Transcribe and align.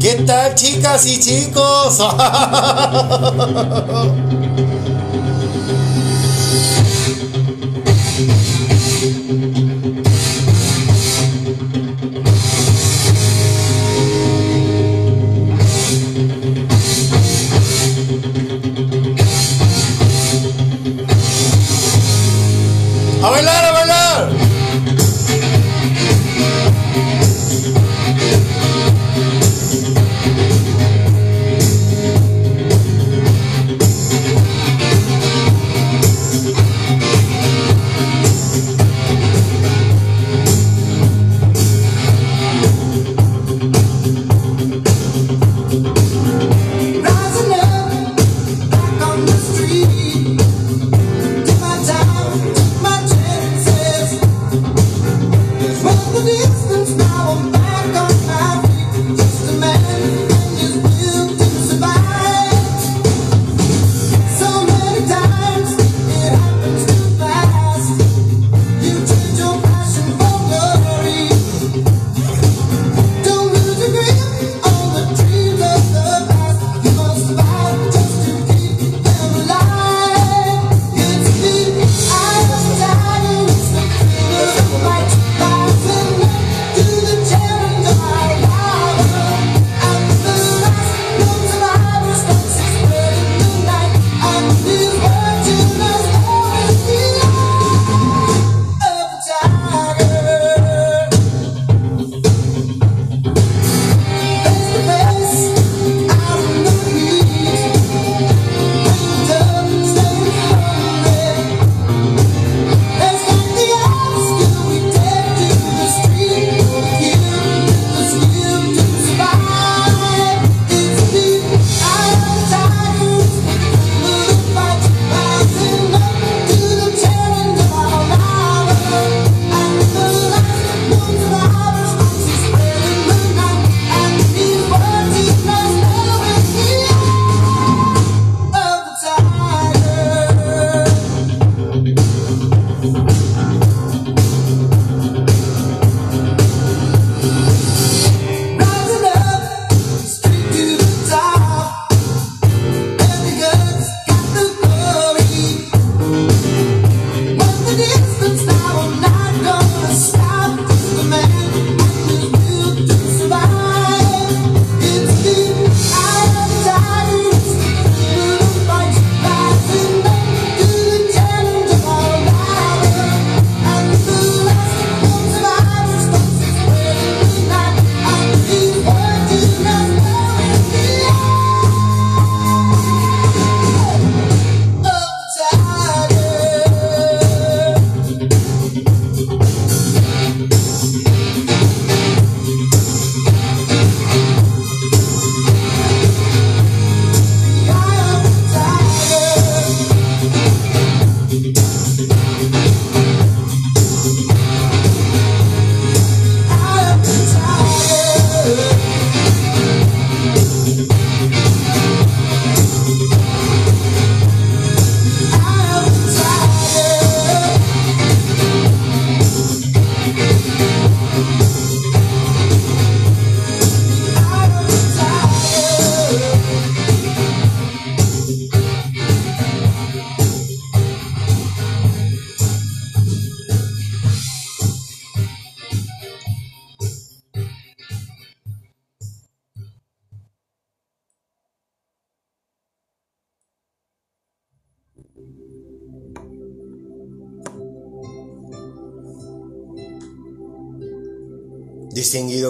¿Qué 0.00 0.14
tal 0.26 0.54
chicas 0.54 1.06
y 1.06 1.20
chicos? 1.20 1.98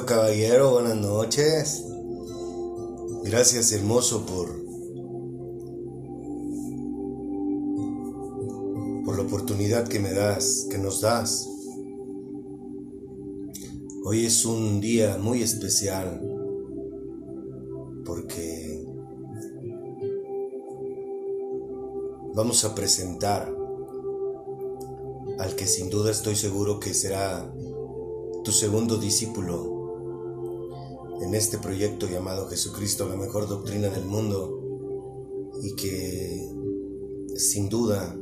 Caballero, 0.06 0.72
buenas 0.72 0.96
noches. 0.96 1.84
Gracias 3.24 3.72
hermoso 3.72 4.24
por, 4.26 4.48
por 9.04 9.16
la 9.16 9.22
oportunidad 9.22 9.88
que 9.88 9.98
me 9.98 10.12
das, 10.12 10.66
que 10.70 10.78
nos 10.78 11.00
das. 11.00 11.48
Hoy 14.04 14.26
es 14.26 14.44
un 14.44 14.80
día 14.80 15.18
muy 15.18 15.42
especial 15.42 16.20
porque 18.04 18.86
vamos 22.34 22.64
a 22.64 22.74
presentar 22.74 23.54
al 25.38 25.54
que 25.56 25.66
sin 25.66 25.90
duda 25.90 26.10
estoy 26.10 26.36
seguro 26.36 26.78
que 26.78 26.94
será 26.94 27.52
tu 28.44 28.52
segundo 28.52 28.96
discípulo 28.96 29.77
en 31.20 31.34
este 31.34 31.58
proyecto 31.58 32.08
llamado 32.08 32.48
Jesucristo, 32.48 33.08
la 33.08 33.16
mejor 33.16 33.48
doctrina 33.48 33.88
del 33.88 34.04
mundo, 34.04 34.62
y 35.62 35.74
que 35.74 36.48
sin 37.36 37.68
duda 37.68 38.16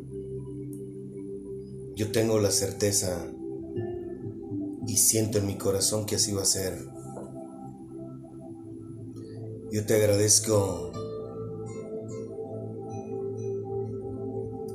yo 1.94 2.12
tengo 2.12 2.38
la 2.38 2.50
certeza 2.50 3.26
y 4.86 4.96
siento 4.96 5.38
en 5.38 5.46
mi 5.46 5.56
corazón 5.56 6.06
que 6.06 6.16
así 6.16 6.32
va 6.32 6.42
a 6.42 6.46
ser. 6.46 6.86
Yo 9.70 9.84
te 9.84 9.94
agradezco 9.94 10.92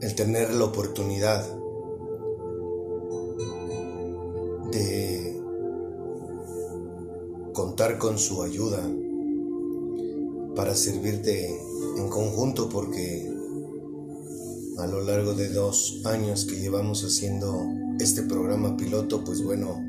el 0.02 0.16
tener 0.16 0.54
la 0.54 0.66
oportunidad 0.66 1.48
de 4.72 5.11
con 7.82 8.20
su 8.20 8.44
ayuda 8.44 8.80
para 10.56 10.76
servirte 10.76 11.50
en 11.98 12.10
conjunto 12.10 12.70
porque 12.70 13.28
a 14.78 14.86
lo 14.86 15.02
largo 15.02 15.34
de 15.34 15.50
dos 15.50 16.02
años 16.06 16.46
que 16.46 16.60
llevamos 16.60 17.04
haciendo 17.04 17.60
este 18.00 18.22
programa 18.22 18.78
piloto, 18.78 19.24
pues 19.24 19.42
bueno, 19.42 19.84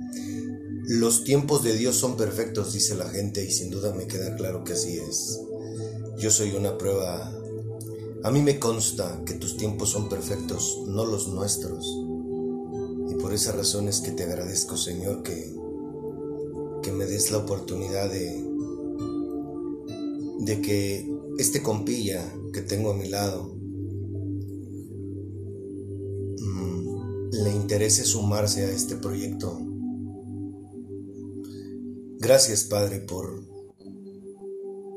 los 0.86 1.24
tiempos 1.24 1.62
de 1.64 1.74
Dios 1.76 1.96
son 1.96 2.16
perfectos, 2.16 2.72
dice 2.72 2.94
la 2.94 3.10
gente, 3.10 3.44
y 3.44 3.50
sin 3.50 3.68
duda 3.68 3.92
me 3.92 4.06
queda 4.06 4.36
claro 4.36 4.64
que 4.64 4.72
así 4.72 4.96
es. 4.96 5.38
Yo 6.16 6.30
soy 6.30 6.52
una 6.52 6.78
prueba. 6.78 7.30
A 8.24 8.30
mí 8.30 8.40
me 8.40 8.58
consta 8.58 9.20
que 9.26 9.34
tus 9.34 9.58
tiempos 9.58 9.90
son 9.90 10.08
perfectos, 10.08 10.80
no 10.86 11.04
los 11.04 11.28
nuestros. 11.28 11.86
Y 13.10 13.16
por 13.16 13.34
esa 13.34 13.52
razón 13.52 13.88
es 13.88 14.00
que 14.00 14.12
te 14.12 14.22
agradezco, 14.22 14.78
Señor, 14.78 15.22
que, 15.22 15.54
que 16.82 16.92
me 16.92 17.06
des 17.06 17.30
la 17.30 17.38
oportunidad 17.38 18.10
de, 18.10 18.44
de 20.40 20.60
que 20.60 21.08
este 21.38 21.62
compilla 21.62 22.22
que 22.52 22.60
tengo 22.60 22.90
a 22.90 22.94
mi 22.94 23.08
lado 23.08 23.54
mm, 26.40 27.30
le 27.44 27.54
interese 27.54 28.04
sumarse 28.04 28.64
a 28.64 28.70
este 28.70 28.96
proyecto. 28.96 29.58
Gracias, 32.18 32.64
Padre, 32.64 33.00
por, 33.00 33.42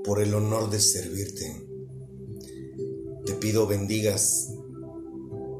por 0.04 0.22
el 0.22 0.34
honor 0.34 0.70
de 0.70 0.80
servirte. 0.80 1.68
Te 3.26 3.34
pido 3.34 3.66
bendigas 3.68 4.54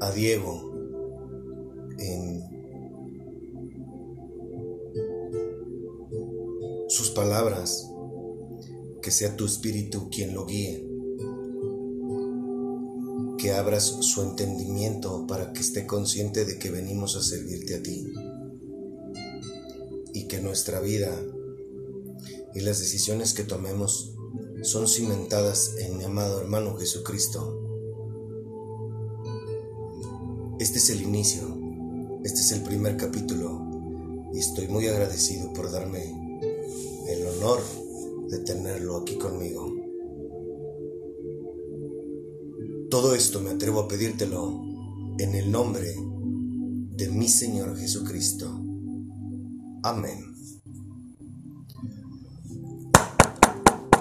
a 0.00 0.12
Diego 0.12 0.72
en 1.98 2.55
palabras, 7.16 7.90
que 9.00 9.10
sea 9.10 9.36
tu 9.36 9.46
espíritu 9.46 10.10
quien 10.10 10.34
lo 10.34 10.44
guíe, 10.44 10.86
que 13.38 13.52
abras 13.52 13.84
su 14.00 14.22
entendimiento 14.22 15.26
para 15.26 15.54
que 15.54 15.60
esté 15.60 15.86
consciente 15.86 16.44
de 16.44 16.58
que 16.58 16.70
venimos 16.70 17.16
a 17.16 17.22
servirte 17.22 17.76
a 17.76 17.82
ti 17.82 18.12
y 20.12 20.28
que 20.28 20.40
nuestra 20.40 20.80
vida 20.80 21.10
y 22.54 22.60
las 22.60 22.80
decisiones 22.80 23.32
que 23.32 23.44
tomemos 23.44 24.14
son 24.62 24.86
cimentadas 24.86 25.76
en 25.78 25.96
mi 25.96 26.04
amado 26.04 26.42
hermano 26.42 26.76
Jesucristo. 26.76 27.62
Este 30.58 30.78
es 30.78 30.90
el 30.90 31.00
inicio, 31.00 31.58
este 32.24 32.40
es 32.40 32.52
el 32.52 32.62
primer 32.62 32.98
capítulo 32.98 34.30
y 34.34 34.38
estoy 34.38 34.68
muy 34.68 34.86
agradecido 34.86 35.52
por 35.54 35.70
darme 35.70 36.25
de 37.46 38.40
tenerlo 38.40 38.96
aquí 38.96 39.16
conmigo. 39.18 39.72
Todo 42.90 43.14
esto 43.14 43.40
me 43.40 43.50
atrevo 43.50 43.80
a 43.80 43.88
pedírtelo 43.88 44.62
en 45.18 45.34
el 45.34 45.52
nombre 45.52 45.94
de 45.94 47.08
mi 47.08 47.28
Señor 47.28 47.78
Jesucristo. 47.78 48.46
Amén. 49.84 50.34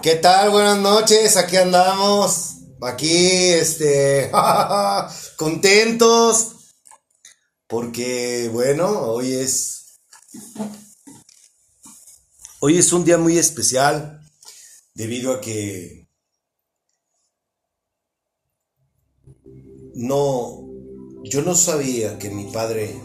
¿Qué 0.01 0.15
tal? 0.15 0.49
Buenas 0.49 0.79
noches, 0.79 1.37
aquí 1.37 1.57
andamos. 1.57 2.55
Aquí, 2.81 3.49
este, 3.49 4.31
contentos. 5.37 6.55
Porque, 7.67 8.49
bueno, 8.51 9.01
hoy 9.01 9.33
es... 9.33 9.99
Hoy 12.67 12.79
es 12.79 12.91
un 12.93 13.05
día 13.05 13.19
muy 13.19 13.37
especial 13.37 14.21
debido 14.95 15.33
a 15.33 15.39
que 15.39 16.09
no, 19.93 20.67
yo 21.25 21.43
no 21.43 21.53
sabía 21.53 22.17
que 22.17 22.31
mi 22.31 22.45
padre 22.45 22.99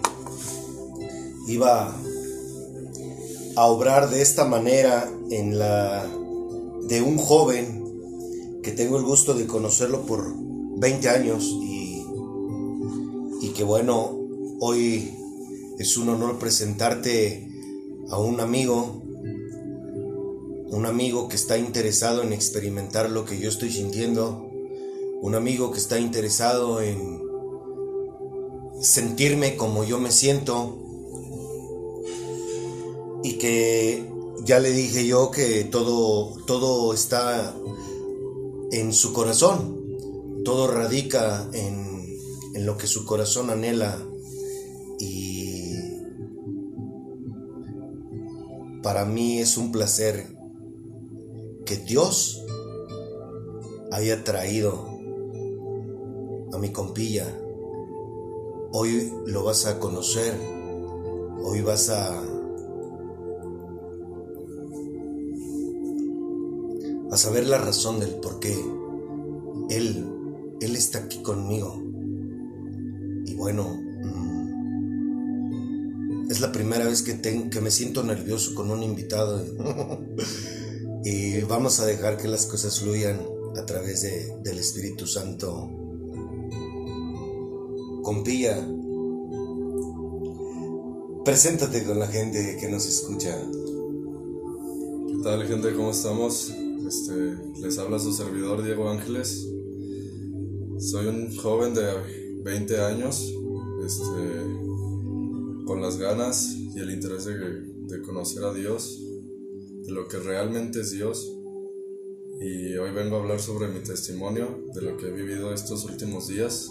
iba 1.46 1.94
a 3.54 3.66
obrar 3.66 4.08
de 4.08 4.22
esta 4.22 4.46
manera 4.46 5.12
en 5.30 5.58
la 5.58 6.08
de 6.88 7.02
un 7.02 7.18
joven 7.18 8.60
que 8.62 8.70
tengo 8.70 8.96
el 8.96 9.04
gusto 9.04 9.34
de 9.34 9.46
conocerlo 9.46 10.06
por 10.06 10.24
20 10.78 11.06
años 11.10 11.44
y, 11.44 12.02
y 13.42 13.48
que 13.50 13.64
bueno, 13.64 14.18
hoy 14.60 15.14
es 15.78 15.98
un 15.98 16.08
honor 16.08 16.38
presentarte 16.38 17.46
a 18.08 18.18
un 18.18 18.40
amigo, 18.40 19.00
un 20.70 20.87
amigo 20.87 21.28
que 21.28 21.34
está 21.34 21.58
interesado 21.58 22.22
en 22.22 22.32
experimentar 22.32 23.11
lo 23.11 23.25
que 23.25 23.38
yo 23.38 23.49
estoy 23.49 23.72
sintiendo, 23.72 24.49
un 25.20 25.34
amigo 25.34 25.72
que 25.72 25.78
está 25.78 25.99
interesado 25.99 26.81
en 26.81 27.20
sentirme 28.81 29.56
como 29.56 29.84
yo 29.84 29.99
me 29.99 30.12
siento 30.12 30.78
y 33.25 33.34
que 33.34 34.06
ya 34.44 34.61
le 34.61 34.70
dije 34.70 35.06
yo 35.06 35.31
que 35.32 35.64
todo, 35.64 36.37
todo 36.46 36.94
está 36.94 37.55
en 38.70 38.93
su 38.93 39.12
corazón, 39.12 40.43
todo 40.44 40.69
radica 40.69 41.49
en, 41.52 42.16
en 42.55 42.64
lo 42.64 42.78
que 42.78 42.87
su 42.87 43.05
corazón 43.05 43.50
anhela 43.50 43.99
y 45.00 45.75
para 48.82 49.05
mí 49.05 49.40
es 49.40 49.58
un 49.58 49.73
placer 49.73 50.39
que 51.70 51.76
Dios 51.76 52.44
haya 53.93 54.25
traído 54.25 54.88
a 56.52 56.58
mi 56.58 56.72
compilla. 56.72 57.25
Hoy 58.72 59.12
lo 59.26 59.44
vas 59.44 59.67
a 59.67 59.78
conocer, 59.78 60.34
hoy 61.44 61.62
vas 61.62 61.88
a 61.90 62.20
a 67.12 67.16
saber 67.16 67.47
la 67.47 67.59
razón 67.59 68.00
del 68.00 68.14
por 68.16 68.40
qué 68.40 68.52
Él, 69.71 70.09
Él 70.61 70.75
está 70.75 70.99
aquí 70.99 71.23
conmigo. 71.23 71.80
Y 73.26 73.35
bueno, 73.37 73.68
mm, 74.02 74.50
es 76.33 76.40
la 76.40 76.50
primera 76.50 76.85
vez 76.85 77.02
que, 77.02 77.14
ten- 77.14 77.49
que 77.49 77.61
me 77.61 77.71
siento 77.71 78.02
nervioso 78.02 78.56
con 78.56 78.73
un 78.73 78.83
invitado. 78.83 79.40
y 81.04 81.40
vamos 81.42 81.80
a 81.80 81.87
dejar 81.87 82.16
que 82.16 82.28
las 82.28 82.47
cosas 82.47 82.80
fluyan 82.80 83.21
a 83.57 83.64
través 83.66 84.02
de- 84.02 84.37
del 84.42 84.59
Espíritu 84.59 85.07
Santo. 85.07 85.69
Compilla, 88.02 88.57
preséntate 91.25 91.85
con 91.85 91.99
la 91.99 92.07
gente 92.07 92.57
que 92.61 92.69
nos 92.69 92.87
escucha. 92.87 93.37
¿Qué 95.09 95.23
tal 95.23 95.47
gente? 95.47 95.75
¿Cómo 95.75 95.90
estamos? 95.90 96.52
Este, 96.87 97.37
les 97.61 97.78
habla 97.78 97.99
su 97.99 98.12
servidor 98.12 98.62
Diego 98.62 98.88
Ángeles. 98.88 99.47
Soy 100.78 101.07
un 101.07 101.37
joven 101.37 101.75
de 101.75 101.83
20 102.42 102.80
años, 102.80 103.33
este, 103.87 105.64
con 105.66 105.83
las 105.83 105.99
ganas 105.99 106.57
y 106.75 106.78
el 106.78 106.90
interés 106.90 107.26
de, 107.26 107.35
de 107.37 108.02
conocer 108.02 108.42
a 108.45 108.52
Dios, 108.54 108.99
de 109.90 109.97
lo 109.97 110.06
que 110.06 110.18
realmente 110.18 110.80
es 110.80 110.92
Dios. 110.92 111.37
Y 112.40 112.76
hoy 112.76 112.92
vengo 112.92 113.16
a 113.16 113.20
hablar 113.20 113.40
sobre 113.40 113.68
mi 113.68 113.80
testimonio, 113.80 114.64
de 114.73 114.82
lo 114.82 114.97
que 114.97 115.09
he 115.09 115.11
vivido 115.11 115.52
estos 115.52 115.85
últimos 115.85 116.28
días, 116.28 116.70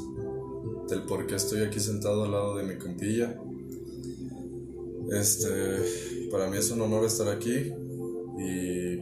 del 0.88 1.04
por 1.04 1.28
qué 1.28 1.36
estoy 1.36 1.62
aquí 1.62 1.80
sentado 1.80 2.24
al 2.24 2.32
lado 2.32 2.56
de 2.56 2.64
mi 2.64 2.78
compilla. 2.78 3.40
Este, 5.12 6.30
para 6.32 6.50
mí 6.50 6.58
es 6.58 6.72
un 6.72 6.82
honor 6.82 7.06
estar 7.06 7.28
aquí 7.28 7.72
y 8.40 8.98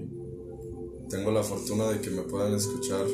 tengo 1.09 1.31
la 1.31 1.43
fortuna 1.43 1.89
de 1.89 2.01
que 2.01 2.09
me 2.09 2.23
puedan 2.23 2.53
escuchar 2.53 3.05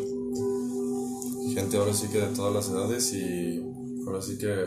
gente 1.54 1.78
ahora 1.78 1.94
sí 1.94 2.08
que 2.08 2.20
de 2.20 2.36
todas 2.36 2.54
las 2.54 2.70
edades 2.70 3.14
y 3.14 3.64
ahora 4.08 4.22
sí 4.22 4.38
que 4.38 4.66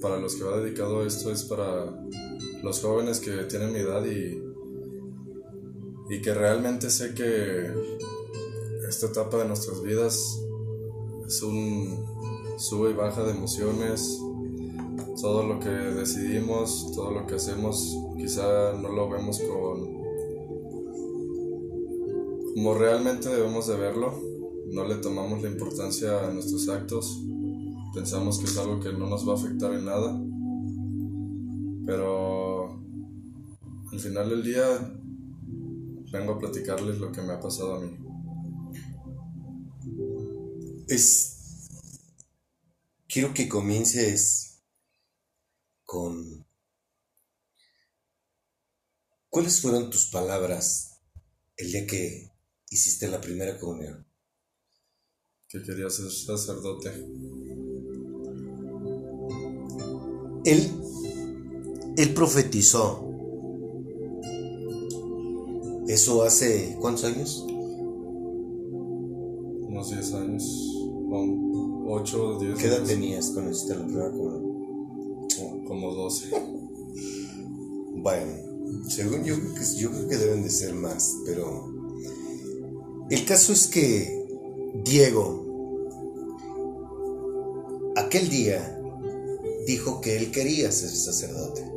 para 0.00 0.18
los 0.18 0.36
que 0.36 0.44
va 0.44 0.60
dedicado 0.60 1.04
esto 1.04 1.32
es 1.32 1.44
para 1.44 1.86
los 2.62 2.80
jóvenes 2.80 3.20
que 3.20 3.32
tienen 3.44 3.72
mi 3.72 3.80
edad 3.80 4.04
y, 4.04 4.51
y 6.12 6.20
que 6.20 6.34
realmente 6.34 6.90
sé 6.90 7.14
que 7.14 7.72
esta 8.86 9.06
etapa 9.06 9.38
de 9.38 9.46
nuestras 9.46 9.82
vidas 9.82 10.38
es 11.26 11.42
un 11.42 12.04
sube 12.58 12.90
y 12.90 12.92
baja 12.92 13.24
de 13.24 13.30
emociones, 13.30 14.18
todo 15.22 15.42
lo 15.42 15.58
que 15.58 15.70
decidimos, 15.70 16.92
todo 16.94 17.12
lo 17.12 17.26
que 17.26 17.36
hacemos, 17.36 17.96
quizá 18.18 18.74
no 18.74 18.90
lo 18.90 19.08
vemos 19.08 19.40
con 19.40 20.02
como 22.54 22.74
realmente 22.74 23.30
debemos 23.30 23.66
de 23.68 23.76
verlo. 23.78 24.12
No 24.70 24.84
le 24.84 24.96
tomamos 24.96 25.40
la 25.40 25.48
importancia 25.48 26.28
a 26.28 26.30
nuestros 26.30 26.68
actos. 26.68 27.22
Pensamos 27.94 28.38
que 28.38 28.44
es 28.44 28.58
algo 28.58 28.80
que 28.80 28.92
no 28.92 29.06
nos 29.06 29.26
va 29.26 29.32
a 29.32 29.36
afectar 29.36 29.72
en 29.72 29.86
nada. 29.86 30.22
Pero 31.86 32.82
al 33.90 33.98
final 33.98 34.28
del 34.28 34.42
día 34.42 35.01
vengo 36.12 36.34
a 36.34 36.38
platicarles 36.38 36.98
lo 36.98 37.10
que 37.10 37.22
me 37.22 37.32
ha 37.32 37.40
pasado 37.40 37.76
a 37.76 37.80
mí. 37.80 37.96
Es. 40.86 41.70
Quiero 43.08 43.32
que 43.32 43.48
comiences 43.48 44.62
con. 45.84 46.46
¿Cuáles 49.30 49.62
fueron 49.62 49.88
tus 49.88 50.10
palabras 50.10 51.00
el 51.56 51.72
día 51.72 51.86
que 51.86 52.30
hiciste 52.68 53.08
la 53.08 53.20
primera 53.20 53.58
comunión? 53.58 54.06
Que 55.48 55.62
quería 55.62 55.88
ser 55.88 56.10
sacerdote. 56.10 56.90
Él, 60.44 60.80
él 61.96 62.14
profetizó. 62.14 63.11
Eso 65.92 66.22
hace 66.22 66.74
cuántos 66.80 67.04
años? 67.04 67.44
Unos 69.68 69.90
10 69.90 70.14
años. 70.14 70.78
8 71.86 72.28
o 72.28 72.38
10 72.40 72.58
¿Qué 72.58 72.66
edad 72.68 72.76
años. 72.78 72.88
tenías 72.88 73.30
cuando 73.32 73.50
hiciste 73.50 73.74
la 73.74 73.84
primera 73.84 74.10
comunión? 74.10 75.64
Como 75.66 75.92
12. 75.94 76.30
Bueno, 77.94 78.32
según 78.88 79.22
yo 79.22 79.38
creo 79.38 79.54
que 79.54 79.60
yo 79.78 79.90
creo 79.90 80.08
que 80.08 80.16
deben 80.16 80.42
de 80.42 80.50
ser 80.50 80.74
más, 80.74 81.18
pero 81.24 81.72
el 83.10 83.24
caso 83.24 83.52
es 83.52 83.68
que 83.68 84.26
Diego 84.82 85.44
aquel 87.94 88.28
día 88.28 88.80
dijo 89.68 90.00
que 90.00 90.16
él 90.16 90.32
quería 90.32 90.72
ser 90.72 90.88
sacerdote. 90.88 91.70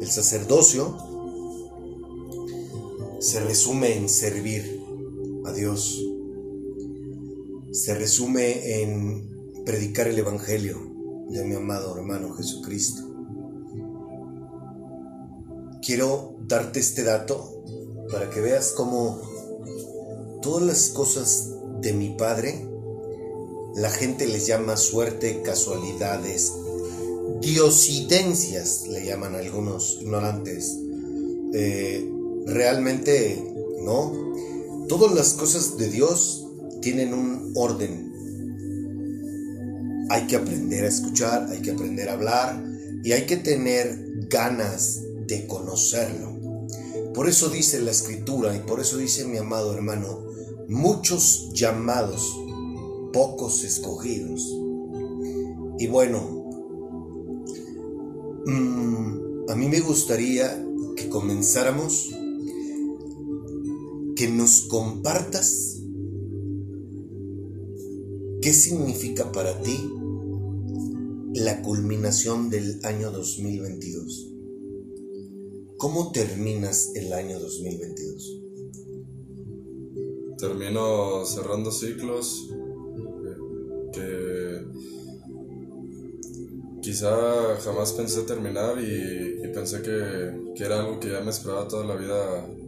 El 0.00 0.08
sacerdocio 0.08 1.09
se 3.20 3.38
resume 3.40 3.96
en 3.96 4.08
servir 4.08 4.82
a 5.44 5.52
Dios. 5.52 6.02
Se 7.70 7.94
resume 7.94 8.82
en 8.82 9.62
predicar 9.66 10.08
el 10.08 10.18
evangelio 10.18 10.78
de 11.28 11.44
mi 11.44 11.54
amado 11.54 11.94
hermano 11.96 12.32
Jesucristo. 12.32 13.02
Quiero 15.82 16.36
darte 16.46 16.80
este 16.80 17.04
dato 17.04 17.62
para 18.10 18.30
que 18.30 18.40
veas 18.40 18.72
cómo 18.72 19.20
todas 20.40 20.66
las 20.66 20.88
cosas 20.88 21.50
de 21.82 21.92
mi 21.92 22.10
padre 22.16 22.66
la 23.76 23.90
gente 23.90 24.26
les 24.26 24.46
llama 24.46 24.76
suerte, 24.78 25.42
casualidades, 25.42 26.54
diosidencias, 27.40 28.86
le 28.88 29.04
llaman 29.04 29.36
algunos 29.36 29.98
ignorantes. 30.00 30.76
Eh, 31.52 32.10
realmente 32.46 33.42
no. 33.82 34.12
Todas 34.88 35.14
las 35.14 35.34
cosas 35.34 35.76
de 35.76 35.88
Dios 35.88 36.46
tienen 36.80 37.14
un 37.14 37.52
orden. 37.54 38.10
Hay 40.10 40.26
que 40.26 40.36
aprender 40.36 40.84
a 40.84 40.88
escuchar, 40.88 41.48
hay 41.50 41.60
que 41.60 41.70
aprender 41.70 42.08
a 42.08 42.14
hablar 42.14 42.64
y 43.04 43.12
hay 43.12 43.26
que 43.26 43.36
tener 43.36 44.26
ganas 44.28 45.00
de 45.26 45.46
conocerlo. 45.46 46.30
Por 47.14 47.28
eso 47.28 47.48
dice 47.48 47.80
la 47.80 47.90
escritura 47.90 48.56
y 48.56 48.60
por 48.60 48.80
eso 48.80 48.96
dice 48.96 49.24
mi 49.24 49.38
amado 49.38 49.74
hermano, 49.74 50.26
muchos 50.68 51.50
llamados, 51.52 52.36
pocos 53.12 53.64
escogidos. 53.64 54.42
Y 55.78 55.86
bueno, 55.86 56.44
mm, 58.46 59.50
a 59.50 59.56
mí 59.56 59.68
me 59.68 59.80
gustaría 59.80 60.64
que 60.96 61.08
comenzáramos, 61.08 62.10
que 64.20 64.28
nos 64.28 64.66
compartas 64.68 65.80
qué 68.42 68.52
significa 68.52 69.32
para 69.32 69.58
ti 69.62 69.90
la 71.32 71.62
culminación 71.62 72.50
del 72.50 72.84
año 72.84 73.10
2022. 73.12 74.30
¿Cómo 75.78 76.12
terminas 76.12 76.92
el 76.96 77.14
año 77.14 77.40
2022? 77.40 78.42
Termino 80.36 81.24
cerrando 81.24 81.72
ciclos 81.72 82.46
que 83.94 84.66
quizá 86.82 87.56
jamás 87.62 87.94
pensé 87.94 88.24
terminar 88.24 88.78
y, 88.84 89.48
pensé 89.54 89.80
que, 89.80 90.52
que 90.54 90.64
era 90.64 90.80
algo 90.80 91.00
que 91.00 91.08
ya 91.08 91.22
me 91.22 91.30
esperaba 91.30 91.66
toda 91.66 91.86
la 91.86 91.96
vida. 91.96 92.59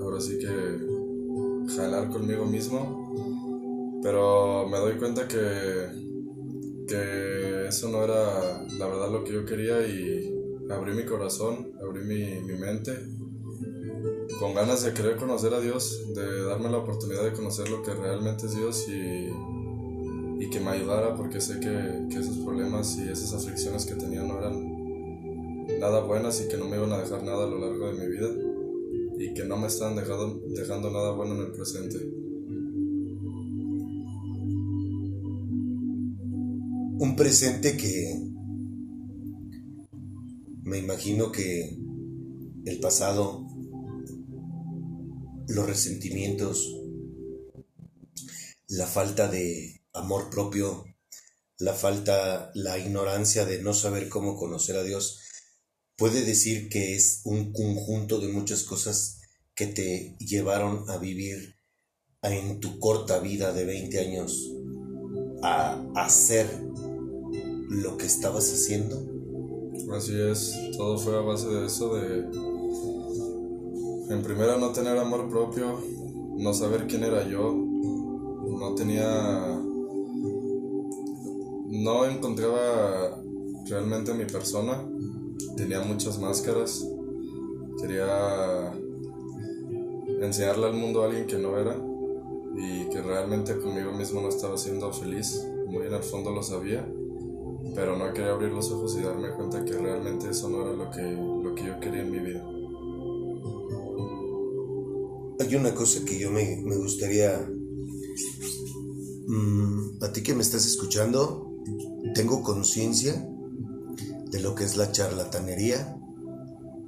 Ahora 0.00 0.20
sí 0.20 0.38
que 0.38 1.76
jalar 1.76 2.10
conmigo 2.10 2.44
mismo. 2.44 4.00
Pero 4.02 4.66
me 4.68 4.78
doy 4.78 4.94
cuenta 4.94 5.28
que, 5.28 5.36
que 6.88 7.68
eso 7.68 7.88
no 7.90 8.02
era 8.04 8.64
la 8.78 8.86
verdad 8.86 9.10
lo 9.10 9.24
que 9.24 9.32
yo 9.34 9.44
quería 9.44 9.86
y 9.86 10.34
abrí 10.70 10.92
mi 10.92 11.04
corazón, 11.04 11.72
abrí 11.80 12.02
mi, 12.04 12.40
mi 12.40 12.58
mente 12.58 12.92
con 14.38 14.54
ganas 14.54 14.82
de 14.82 14.94
querer 14.94 15.16
conocer 15.16 15.52
a 15.52 15.60
Dios, 15.60 16.14
de 16.14 16.44
darme 16.44 16.70
la 16.70 16.78
oportunidad 16.78 17.22
de 17.22 17.32
conocer 17.32 17.68
lo 17.68 17.82
que 17.82 17.92
realmente 17.92 18.46
es 18.46 18.56
Dios 18.56 18.86
y, 18.88 19.28
y 20.42 20.48
que 20.48 20.60
me 20.60 20.70
ayudara 20.70 21.14
porque 21.14 21.42
sé 21.42 21.60
que, 21.60 22.06
que 22.10 22.18
esos 22.18 22.38
problemas 22.38 22.96
y 22.96 23.10
esas 23.10 23.34
aflicciones 23.34 23.84
que 23.84 23.96
tenía 23.96 24.22
no 24.22 24.38
eran 24.38 25.78
nada 25.78 26.00
buenas 26.00 26.40
y 26.40 26.48
que 26.48 26.56
no 26.56 26.64
me 26.64 26.76
iban 26.78 26.92
a 26.92 26.98
dejar 26.98 27.22
nada 27.22 27.44
a 27.44 27.46
lo 27.46 27.58
largo 27.58 27.88
de 27.88 27.92
mi 27.92 28.06
vida 28.06 28.28
y 29.20 29.34
que 29.34 29.44
no 29.44 29.58
me 29.58 29.68
dejando, 29.68 30.40
dejando 30.48 30.90
nada 30.90 31.12
bueno 31.12 31.34
en 31.34 31.42
el 31.42 31.52
presente. 31.52 31.98
Un 36.98 37.14
presente 37.16 37.76
que 37.76 38.18
me 40.62 40.78
imagino 40.78 41.30
que 41.30 41.78
el 42.64 42.80
pasado, 42.80 43.46
los 45.48 45.66
resentimientos, 45.66 46.80
la 48.68 48.86
falta 48.86 49.28
de 49.28 49.82
amor 49.92 50.30
propio, 50.30 50.86
la 51.58 51.74
falta, 51.74 52.52
la 52.54 52.78
ignorancia 52.78 53.44
de 53.44 53.62
no 53.62 53.74
saber 53.74 54.08
cómo 54.08 54.34
conocer 54.34 54.76
a 54.76 54.82
Dios, 54.82 55.20
puede 56.00 56.24
decir 56.24 56.70
que 56.70 56.96
es 56.96 57.20
un 57.24 57.52
conjunto 57.52 58.20
de 58.20 58.32
muchas 58.32 58.62
cosas 58.62 59.20
que 59.54 59.66
te 59.66 60.16
llevaron 60.18 60.88
a 60.88 60.96
vivir 60.96 61.56
en 62.22 62.58
tu 62.58 62.78
corta 62.78 63.18
vida 63.18 63.52
de 63.52 63.66
20 63.66 64.00
años 64.00 64.50
a 65.42 65.78
hacer 65.96 66.46
lo 67.68 67.98
que 67.98 68.06
estabas 68.06 68.50
haciendo. 68.50 68.96
Así 69.94 70.18
es, 70.18 70.58
todo 70.74 70.96
fue 70.98 71.18
a 71.18 71.20
base 71.20 71.48
de 71.48 71.66
eso, 71.66 71.94
de 71.94 72.20
en 74.14 74.22
primera 74.22 74.56
no 74.56 74.72
tener 74.72 74.96
amor 74.96 75.28
propio, 75.28 75.82
no 76.38 76.54
saber 76.54 76.86
quién 76.86 77.04
era 77.04 77.28
yo, 77.28 77.52
no 77.52 78.74
tenía, 78.74 79.60
no 81.68 82.06
encontraba 82.06 83.22
realmente 83.68 84.14
mi 84.14 84.24
persona, 84.24 84.82
tenía 85.60 85.80
muchas 85.80 86.18
máscaras, 86.18 86.86
quería 87.80 88.72
enseñarle 90.20 90.66
al 90.66 90.74
mundo 90.74 91.02
a 91.02 91.06
alguien 91.06 91.26
que 91.26 91.38
no 91.38 91.58
era 91.58 91.76
y 92.56 92.88
que 92.88 93.02
realmente 93.02 93.58
conmigo 93.58 93.92
mismo 93.92 94.20
no 94.20 94.28
estaba 94.28 94.56
siendo 94.56 94.92
feliz, 94.92 95.46
muy 95.66 95.86
en 95.86 95.94
el 95.94 96.02
fondo 96.02 96.30
lo 96.30 96.42
sabía 96.42 96.86
pero 97.74 97.96
no 97.96 98.12
quería 98.12 98.32
abrir 98.32 98.50
los 98.50 98.70
ojos 98.70 98.96
y 98.98 99.02
darme 99.02 99.30
cuenta 99.30 99.64
que 99.64 99.72
realmente 99.72 100.30
eso 100.30 100.48
no 100.48 100.62
era 100.62 100.72
lo 100.72 100.90
que, 100.90 101.02
lo 101.02 101.54
que 101.54 101.66
yo 101.66 101.78
quería 101.80 102.02
en 102.02 102.10
mi 102.10 102.18
vida. 102.18 102.44
Hay 105.40 105.54
una 105.54 105.74
cosa 105.74 106.04
que 106.04 106.18
yo 106.18 106.30
me, 106.30 106.60
me 106.64 106.76
gustaría... 106.76 107.48
mm, 109.26 110.02
a 110.02 110.12
ti 110.12 110.22
que 110.22 110.34
me 110.34 110.42
estás 110.42 110.66
escuchando, 110.66 111.54
tengo 112.14 112.42
conciencia 112.42 113.26
de 114.30 114.40
lo 114.40 114.54
que 114.54 114.64
es 114.64 114.76
la 114.76 114.92
charlatanería, 114.92 115.96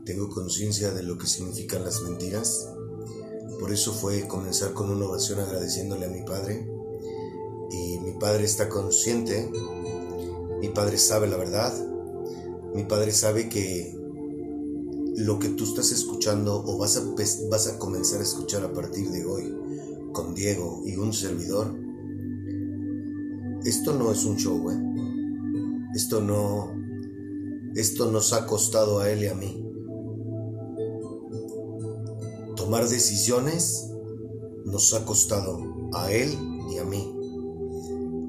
tengo 0.04 0.28
conciencia 0.28 0.92
de 0.92 1.02
lo 1.02 1.18
que 1.18 1.26
significan 1.26 1.84
las 1.84 2.02
mentiras. 2.02 2.68
Por 3.60 3.72
eso 3.72 3.92
fue 3.92 4.26
comenzar 4.26 4.72
con 4.72 4.90
una 4.90 5.06
oración 5.06 5.40
agradeciéndole 5.40 6.06
a 6.06 6.10
mi 6.10 6.22
padre. 6.22 6.68
Y 7.70 7.98
mi 8.00 8.12
padre 8.18 8.44
está 8.44 8.68
consciente, 8.68 9.50
mi 10.60 10.68
padre 10.68 10.98
sabe 10.98 11.26
la 11.26 11.36
verdad, 11.38 11.72
mi 12.74 12.84
padre 12.84 13.12
sabe 13.12 13.48
que 13.48 13.96
lo 15.16 15.38
que 15.38 15.48
tú 15.48 15.64
estás 15.64 15.90
escuchando 15.90 16.62
o 16.64 16.78
vas 16.78 16.96
a, 16.98 17.14
pes- 17.14 17.48
vas 17.50 17.68
a 17.68 17.78
comenzar 17.78 18.20
a 18.20 18.24
escuchar 18.24 18.62
a 18.64 18.72
partir 18.72 19.10
de 19.10 19.24
hoy 19.24 19.54
con 20.12 20.34
Diego 20.34 20.82
y 20.84 20.96
un 20.96 21.12
servidor, 21.14 21.74
esto 23.64 23.94
no 23.94 24.10
es 24.12 24.24
un 24.24 24.36
show, 24.36 24.70
¿eh? 24.70 24.78
Esto 25.94 26.20
no, 26.20 26.74
esto 27.74 28.10
nos 28.10 28.32
ha 28.32 28.46
costado 28.46 29.00
a 29.00 29.10
él 29.10 29.22
y 29.22 29.26
a 29.28 29.34
mí. 29.34 29.66
Tomar 32.56 32.88
decisiones 32.88 33.88
nos 34.64 34.92
ha 34.94 35.04
costado 35.04 35.58
a 35.94 36.12
él 36.12 36.36
y 36.70 36.78
a 36.78 36.84
mí. 36.84 37.16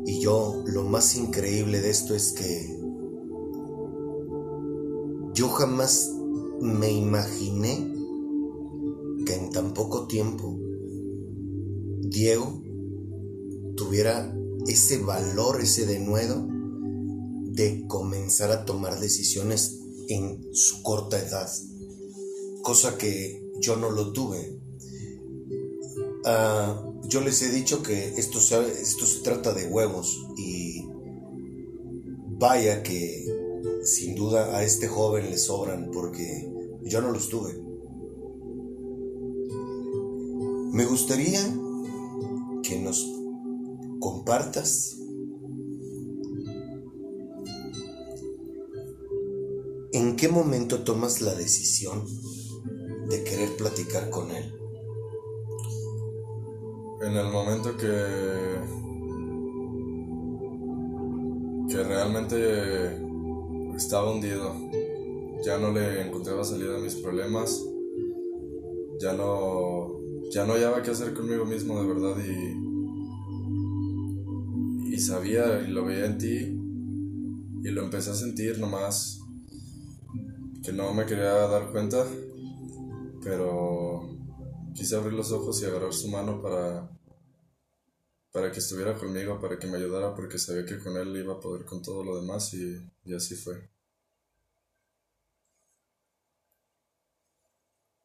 Y 0.05 0.19
yo, 0.21 0.63
lo 0.65 0.83
más 0.83 1.15
increíble 1.15 1.81
de 1.81 1.89
esto 1.89 2.15
es 2.15 2.33
que 2.33 2.79
yo 5.33 5.49
jamás 5.49 6.11
me 6.61 6.91
imaginé 6.91 7.91
que 9.25 9.35
en 9.35 9.49
tan 9.49 9.73
poco 9.73 10.07
tiempo 10.07 10.57
Diego 12.01 12.61
tuviera 13.75 14.33
ese 14.67 14.99
valor, 14.99 15.61
ese 15.61 15.85
denuedo 15.85 16.47
de 17.53 17.85
comenzar 17.87 18.51
a 18.51 18.65
tomar 18.65 18.99
decisiones 18.99 19.79
en 20.07 20.43
su 20.53 20.81
corta 20.81 21.19
edad, 21.19 21.49
cosa 22.63 22.97
que 22.97 23.43
yo 23.61 23.75
no 23.75 23.91
lo 23.91 24.11
tuve. 24.11 24.59
Ah, 26.25 26.83
yo 27.07 27.21
les 27.21 27.41
he 27.43 27.51
dicho 27.51 27.83
que 27.83 28.15
esto 28.17 28.39
se, 28.39 28.59
esto 28.81 29.05
se 29.05 29.19
trata 29.19 29.53
de 29.53 29.67
huevos 29.67 30.25
y 30.35 30.87
vaya 32.39 32.81
que 32.81 33.23
sin 33.83 34.15
duda 34.15 34.57
a 34.57 34.63
este 34.63 34.87
joven 34.87 35.29
le 35.29 35.37
sobran 35.37 35.91
porque 35.93 36.49
yo 36.81 37.01
no 37.01 37.11
los 37.11 37.29
tuve. 37.29 37.61
Me 40.71 40.85
gustaría 40.85 41.41
que 42.63 42.79
nos 42.79 43.07
compartas 43.99 44.97
en 49.93 50.15
qué 50.15 50.27
momento 50.27 50.79
tomas 50.79 51.21
la 51.21 51.35
decisión 51.35 52.03
de 53.09 53.23
querer 53.23 53.55
platicar 53.57 54.09
con 54.09 54.31
él. 54.31 54.51
En 57.03 57.15
el 57.15 57.31
momento 57.31 57.77
que. 57.77 57.93
que 61.69 61.83
realmente 61.83 62.97
estaba 63.75 64.11
hundido, 64.11 64.53
ya 65.43 65.59
no 65.59 65.71
le 65.71 66.01
encontraba 66.01 66.43
salida 66.43 66.75
a 66.75 66.79
mis 66.79 66.95
problemas, 66.95 67.63
ya 68.99 69.13
no. 69.13 69.99
ya 70.31 70.45
no 70.45 70.53
hallaba 70.53 70.81
qué 70.81 70.89
hacer 70.91 71.13
conmigo 71.13 71.45
mismo 71.45 71.79
de 71.79 71.87
verdad 71.87 72.15
y. 72.17 72.63
y 74.95 74.97
sabía 74.97 75.61
y 75.61 75.71
lo 75.71 75.85
veía 75.85 76.05
en 76.05 76.17
ti 76.17 76.59
y 77.63 77.69
lo 77.71 77.83
empecé 77.83 78.09
a 78.11 78.15
sentir 78.15 78.59
nomás 78.59 79.22
que 80.63 80.71
no 80.71 80.93
me 80.93 81.05
quería 81.05 81.33
dar 81.47 81.71
cuenta, 81.71 82.05
pero 83.21 84.17
quise 84.73 84.95
abrir 84.95 85.13
los 85.13 85.31
ojos 85.31 85.61
y 85.61 85.65
agarrar 85.65 85.93
su 85.93 86.07
mano 86.07 86.41
para 86.41 86.89
para 88.31 88.51
que 88.51 88.59
estuviera 88.59 88.95
conmigo, 88.95 89.39
para 89.39 89.59
que 89.59 89.67
me 89.67 89.77
ayudara, 89.77 90.15
porque 90.15 90.39
sabía 90.39 90.65
que 90.65 90.79
con 90.79 90.97
él 90.97 91.15
iba 91.15 91.33
a 91.35 91.39
poder 91.39 91.65
con 91.65 91.83
todo 91.83 92.03
lo 92.03 92.19
demás 92.19 92.51
y, 92.55 92.81
y 93.05 93.13
así 93.13 93.35
fue. 93.35 93.69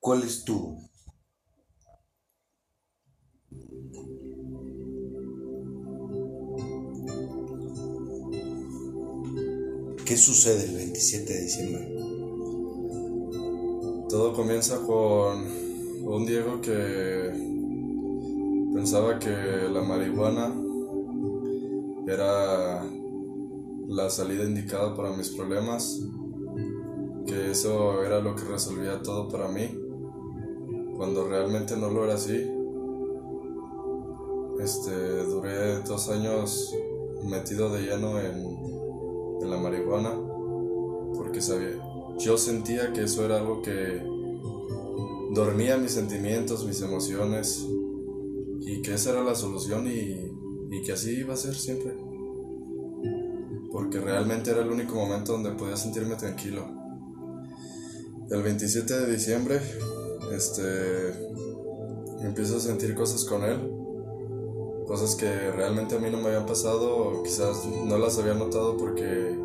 ¿Cuál 0.00 0.22
es 0.22 0.44
tu 0.44 0.88
¿Qué 10.08 10.16
sucede 10.16 10.64
el 10.64 10.74
27 10.74 11.32
de 11.34 11.42
diciembre? 11.42 11.97
Todo 14.08 14.32
comienza 14.32 14.78
con 14.86 15.44
un 16.02 16.24
Diego 16.24 16.62
que 16.62 17.30
pensaba 18.72 19.18
que 19.18 19.68
la 19.70 19.82
marihuana 19.82 20.54
era 22.06 22.82
la 23.86 24.08
salida 24.08 24.44
indicada 24.44 24.94
para 24.94 25.14
mis 25.14 25.28
problemas, 25.28 26.00
que 27.26 27.50
eso 27.50 28.02
era 28.02 28.20
lo 28.20 28.34
que 28.34 28.44
resolvía 28.44 29.02
todo 29.02 29.28
para 29.28 29.48
mí, 29.48 29.68
cuando 30.96 31.28
realmente 31.28 31.76
no 31.76 31.90
lo 31.90 32.04
era 32.04 32.14
así. 32.14 32.50
Este, 34.58 35.24
duré 35.24 35.80
dos 35.82 36.08
años 36.08 36.74
metido 37.24 37.68
de 37.68 37.82
lleno 37.82 38.18
en, 38.18 38.42
en 39.42 39.50
la 39.50 39.58
marihuana, 39.58 40.12
porque 41.14 41.42
sabía, 41.42 41.76
yo 42.18 42.36
sentía 42.36 42.92
que 42.92 43.04
eso 43.04 43.24
era 43.24 43.38
algo 43.38 43.62
que 43.62 44.02
dormía 45.30 45.76
mis 45.76 45.92
sentimientos, 45.92 46.64
mis 46.64 46.80
emociones, 46.82 47.64
y 48.60 48.82
que 48.82 48.94
esa 48.94 49.10
era 49.10 49.22
la 49.22 49.34
solución 49.34 49.86
y, 49.86 50.32
y 50.70 50.82
que 50.82 50.92
así 50.92 51.12
iba 51.12 51.34
a 51.34 51.36
ser 51.36 51.54
siempre. 51.54 51.94
Porque 53.70 54.00
realmente 54.00 54.50
era 54.50 54.62
el 54.62 54.70
único 54.70 54.94
momento 54.94 55.32
donde 55.32 55.52
podía 55.52 55.76
sentirme 55.76 56.16
tranquilo. 56.16 56.66
El 58.30 58.42
27 58.42 59.00
de 59.00 59.12
diciembre, 59.12 59.60
este, 60.32 61.12
empiezo 62.22 62.56
a 62.56 62.60
sentir 62.60 62.94
cosas 62.94 63.24
con 63.24 63.44
él. 63.44 63.72
Cosas 64.86 65.14
que 65.16 65.50
realmente 65.52 65.96
a 65.96 65.98
mí 65.98 66.10
no 66.10 66.18
me 66.18 66.28
habían 66.28 66.46
pasado, 66.46 67.22
quizás 67.22 67.64
no 67.66 67.98
las 67.98 68.18
había 68.18 68.34
notado 68.34 68.76
porque 68.76 69.38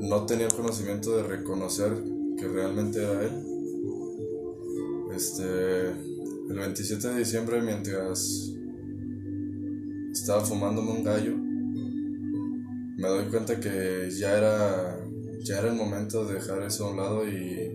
no 0.00 0.26
tenía 0.26 0.46
el 0.46 0.52
conocimiento 0.54 1.16
de 1.16 1.22
reconocer 1.24 1.92
que 2.38 2.48
realmente 2.48 3.02
era 3.02 3.22
él. 3.22 3.46
Este, 5.14 5.88
el 5.90 6.56
27 6.58 7.08
de 7.08 7.18
diciembre, 7.18 7.60
mientras 7.60 8.52
estaba 10.12 10.40
fumándome 10.44 10.92
un 10.92 11.04
gallo, 11.04 11.36
me 12.96 13.08
doy 13.08 13.24
cuenta 13.26 13.58
que 13.60 14.10
ya 14.10 14.36
era, 14.36 15.00
ya 15.42 15.58
era 15.58 15.68
el 15.68 15.76
momento 15.76 16.24
de 16.24 16.34
dejar 16.34 16.62
eso 16.62 16.86
a 16.86 16.90
un 16.90 16.96
lado 16.98 17.28
y 17.28 17.72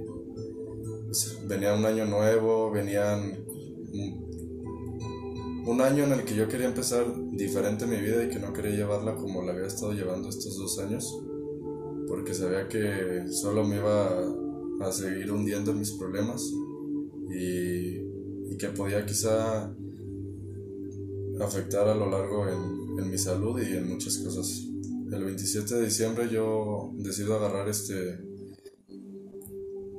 pues, 1.06 1.40
venía 1.48 1.74
un 1.74 1.86
año 1.86 2.06
nuevo, 2.06 2.72
venían 2.72 3.34
un- 3.94 4.26
un 5.68 5.82
año 5.82 6.04
en 6.04 6.12
el 6.14 6.24
que 6.26 6.36
yo 6.36 6.48
quería 6.48 6.68
empezar 6.68 7.06
diferente 7.32 7.88
mi 7.88 7.98
vida 7.98 8.24
y 8.24 8.30
que 8.30 8.40
no 8.40 8.54
quería 8.54 8.72
llevarla 8.72 9.16
como 9.16 9.42
la 9.42 9.52
había 9.54 9.66
estado 9.66 9.94
llevando 9.94 10.30
estos 10.30 10.58
dos 10.58 10.78
años, 10.80 11.12
porque 12.16 12.34
sabía 12.34 12.70
que 12.70 13.26
solo 13.30 13.66
me 13.66 13.76
iba 13.76 14.26
a, 14.80 14.92
seguir 14.94 15.30
hundiendo 15.34 15.72
en 15.72 15.80
mis 15.80 15.92
problemas 15.92 16.50
y, 17.30 17.98
y 18.54 18.58
que 18.58 18.70
podía 18.70 19.06
quizá 19.06 19.70
afectar 21.42 21.90
a 21.90 21.96
lo 21.96 22.10
largo 22.10 22.48
en, 22.48 23.04
en 23.04 23.10
mi 23.10 23.18
salud 23.18 23.62
y 23.62 23.74
en 23.74 23.90
muchas 23.90 24.18
cosas. 24.20 24.66
El 25.12 25.26
27 25.26 25.76
de 25.76 25.86
diciembre 25.86 26.30
yo 26.30 26.94
decido 26.96 27.36
agarrar 27.36 27.68
este 27.68 28.18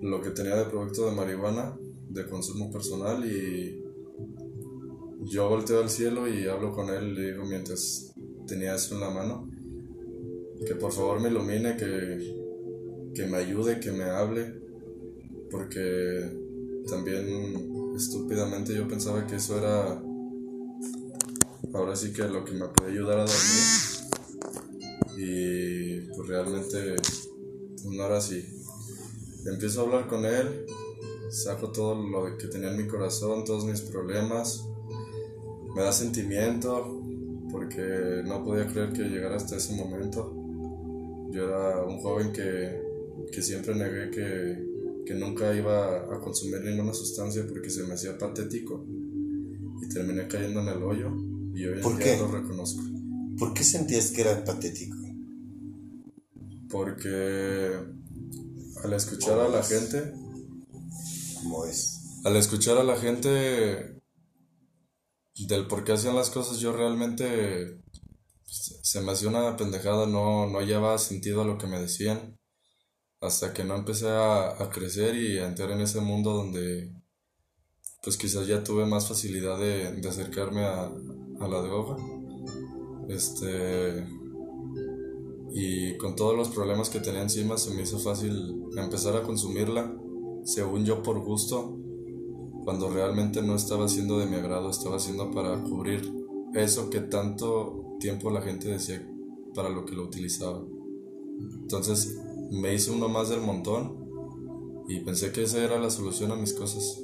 lo 0.01 0.23
que 0.23 0.31
tenía 0.31 0.57
de 0.57 0.65
producto 0.65 1.11
de 1.11 1.17
marihuana 1.17 1.77
de 2.09 2.27
consumo 2.27 2.73
personal 2.73 3.31
y 3.31 3.85
yo 5.25 5.51
volteo 5.51 5.83
al 5.83 5.91
cielo 5.91 6.27
y 6.29 6.47
hablo 6.49 6.73
con 6.73 6.89
él 6.89 7.15
le 7.15 7.33
digo 7.33 7.45
mientras 7.45 8.15
tenía 8.47 8.75
eso 8.75 8.95
en 8.95 9.01
la 9.01 9.11
mano 9.11 9.51
que 10.65 10.75
por 10.75 10.93
favor 10.93 11.21
me 11.21 11.29
ilumine 11.29 11.77
que, 11.77 13.13
que 13.15 13.27
me 13.27 13.39
ayude 13.39 13.81
que 13.81 13.93
me 13.93 14.05
hable 14.05 14.55
porque 15.51 16.31
también 16.89 17.95
estúpidamente 17.97 18.75
yo 18.75 18.87
pensaba 18.89 19.27
que 19.27 19.37
eso 19.37 19.59
era 19.59 20.03
ahora 21.75 21.97
sí 21.97 22.13
que 22.13 22.23
lo 22.23 22.45
que 22.45 22.53
me 22.53 22.69
podía 22.69 22.93
ayudar 22.93 23.19
a 23.21 23.25
dormir 23.25 23.87
y 25.17 26.01
pues 26.15 26.29
realmente 26.29 26.97
pues, 26.97 27.31
no 27.85 28.07
era 28.07 28.19
así. 28.19 28.45
Empiezo 29.47 29.81
a 29.81 29.85
hablar 29.85 30.09
con 30.09 30.25
él, 30.25 30.67
saco 31.31 31.71
todo 31.71 31.95
lo 31.95 32.37
que 32.37 32.49
tenía 32.49 32.71
en 32.71 32.77
mi 32.77 32.89
corazón, 32.89 33.45
todos 33.45 33.65
mis 33.65 33.81
problemas, 33.81 34.65
me 35.75 35.83
da 35.83 35.93
sentimiento 35.93 37.03
porque 37.51 38.23
no 38.25 38.45
podía 38.45 38.67
creer 38.67 38.93
que 38.93 39.05
llegara 39.05 39.37
hasta 39.37 39.57
ese 39.57 39.75
momento. 39.75 40.46
Yo 41.37 41.45
era 41.45 41.85
un 41.85 41.99
joven 41.99 42.33
que, 42.33 42.81
que 43.31 43.43
siempre 43.43 43.75
negué 43.75 44.11
que, 44.11 45.05
que 45.05 45.15
nunca 45.15 45.55
iba 45.55 45.99
a 46.15 46.21
consumir 46.21 46.63
ninguna 46.63 46.95
sustancia 46.95 47.45
porque 47.47 47.69
se 47.69 47.85
me 47.85 47.95
hacía 47.95 48.17
patético 48.17 48.87
y 49.83 49.89
terminé 49.89 50.27
cayendo 50.27 50.61
en 50.61 50.69
el 50.69 50.83
hoyo 50.83 51.13
y 51.55 51.67
hoy 51.67 51.75
en 51.75 51.81
¿Por 51.83 51.97
día 51.99 52.17
qué? 52.17 52.19
lo 52.19 52.29
reconozco. 52.29 52.83
¿Por 53.39 53.53
qué 53.53 53.63
sentías 53.65 54.11
que 54.13 54.23
era 54.23 54.43
patético? 54.45 54.97
porque 56.69 57.73
al 58.83 58.93
escuchar 58.93 59.39
a 59.39 59.49
la 59.49 59.63
gente, 59.63 60.13
como 61.37 61.65
es. 61.65 62.21
al 62.25 62.37
escuchar 62.37 62.79
a 62.79 62.85
la 62.85 62.97
gente 62.97 64.01
del 65.49 65.67
por 65.69 65.85
qué 65.85 65.93
hacían 65.93 66.17
las 66.17 66.31
cosas, 66.31 66.59
yo 66.59 66.73
realmente 66.73 67.81
se 68.83 69.01
me 69.01 69.13
hacía 69.13 69.29
una 69.29 69.57
pendejada, 69.57 70.07
no, 70.07 70.47
no 70.47 70.59
hallaba 70.59 70.99
sentido 70.99 71.43
a 71.43 71.45
lo 71.45 71.59
que 71.59 71.67
me 71.67 71.81
decían, 71.81 72.39
hasta 73.21 73.53
que 73.53 73.65
no 73.65 73.75
empecé 73.77 74.09
a, 74.09 74.71
crecer 74.73 75.17
y 75.17 75.39
a 75.39 75.47
entrar 75.47 75.71
en 75.71 75.81
ese 75.81 76.01
mundo 76.01 76.33
donde 76.33 76.93
pues 78.03 78.17
quizás 78.17 78.47
ya 78.47 78.63
tuve 78.63 78.87
más 78.87 79.09
facilidad 79.09 79.59
de, 79.59 80.09
acercarme 80.09 80.65
a, 80.65 80.85
a 80.85 81.49
la 81.49 81.61
droga. 81.61 81.97
Este. 83.09 84.07
Y 85.53 85.97
con 85.97 86.15
todos 86.17 86.37
los 86.37 86.51
problemas 86.51 86.91
que 86.91 87.01
tenía 87.01 87.23
encima, 87.23 87.57
se 87.57 87.71
me 87.71 87.83
hizo 87.83 87.99
fácil 87.99 88.55
empezar 88.77 89.17
a 89.17 89.23
consumirla, 89.23 89.97
según 90.45 90.85
yo 90.85 91.03
por 91.03 91.19
gusto, 91.21 91.79
cuando 92.65 92.91
realmente 92.91 93.43
no 93.43 93.55
estaba 93.55 93.89
siendo 93.89 94.19
de 94.19 94.27
mi 94.27 94.37
agrado, 94.37 94.71
estaba 94.71 94.97
haciendo 94.97 95.31
para 95.31 95.63
cubrir 95.63 96.13
eso 96.55 96.91
que 96.91 97.01
tanto 97.01 97.86
tiempo 97.99 98.31
la 98.31 98.43
gente 98.43 98.69
decía 98.69 99.07
para 99.55 99.71
lo 99.71 99.85
que 99.85 99.95
lo 99.95 100.05
utilizaba. 100.05 100.65
Entonces 101.63 102.19
me 102.51 102.75
hice 102.75 102.91
uno 102.91 103.09
más 103.09 103.29
del 103.29 103.41
montón 103.41 104.07
y 104.89 105.01
pensé 105.01 105.33
que 105.33 105.43
esa 105.43 105.63
era 105.63 105.79
la 105.79 105.91
solución 105.91 106.31
a 106.33 106.37
mis 106.37 106.53
cosas. 106.53 107.03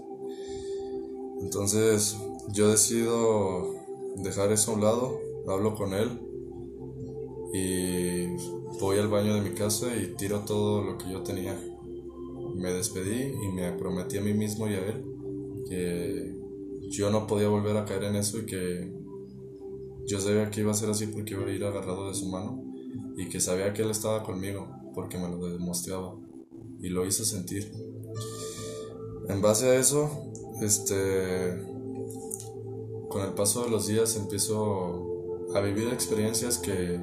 Entonces 1.41 2.17
yo 2.53 2.71
decido 2.71 3.75
dejar 4.17 4.53
eso 4.53 4.71
a 4.71 4.75
un 4.75 4.83
lado, 4.83 5.19
hablo 5.49 5.75
con 5.75 5.93
él 5.95 6.21
y 7.53 8.27
voy 8.81 8.99
al 8.99 9.09
baño 9.09 9.35
de 9.35 9.41
mi 9.41 9.55
casa 9.55 9.95
y 9.97 10.15
tiro 10.17 10.41
todo 10.41 10.83
lo 10.83 10.99
que 10.99 11.11
yo 11.11 11.23
tenía. 11.23 11.59
Me 12.55 12.73
despedí 12.73 13.35
y 13.43 13.49
me 13.49 13.73
prometí 13.73 14.19
a 14.19 14.21
mí 14.21 14.35
mismo 14.35 14.69
y 14.69 14.75
a 14.75 14.87
él 14.87 15.05
que 15.69 16.37
yo 16.91 17.11
no 17.11 17.27
podía 17.27 17.49
volver 17.49 17.77
a 17.77 17.85
caer 17.85 18.05
en 18.05 18.17
eso 18.17 18.39
y 18.39 18.47
que 18.47 19.02
yo 20.07 20.21
sabía 20.21 20.51
que 20.51 20.61
iba 20.61 20.73
a 20.73 20.75
ser 20.75 20.91
así 20.91 21.07
porque 21.07 21.35
iba 21.35 21.47
a 21.47 21.51
ir 21.51 21.65
agarrado 21.65 22.09
de 22.09 22.15
su 22.15 22.29
mano 22.29 22.63
y 23.17 23.29
que 23.29 23.41
sabía 23.41 23.73
que 23.73 23.83
él 23.83 23.91
estaba 23.91 24.23
conmigo 24.23 24.69
porque 24.95 25.19
me 25.19 25.29
lo 25.29 25.39
demostraba 25.49 26.17
y 26.81 26.89
lo 26.89 27.07
hizo 27.07 27.25
sentir. 27.25 27.73
En 29.29 29.41
base 29.41 29.71
a 29.71 29.75
eso, 29.77 30.11
este, 30.61 31.63
con 33.09 33.23
el 33.23 33.33
paso 33.35 33.65
de 33.65 33.71
los 33.71 33.87
días 33.87 34.17
empiezo 34.17 35.47
a 35.55 35.61
vivir 35.61 35.89
experiencias 35.89 36.59
que, 36.59 36.99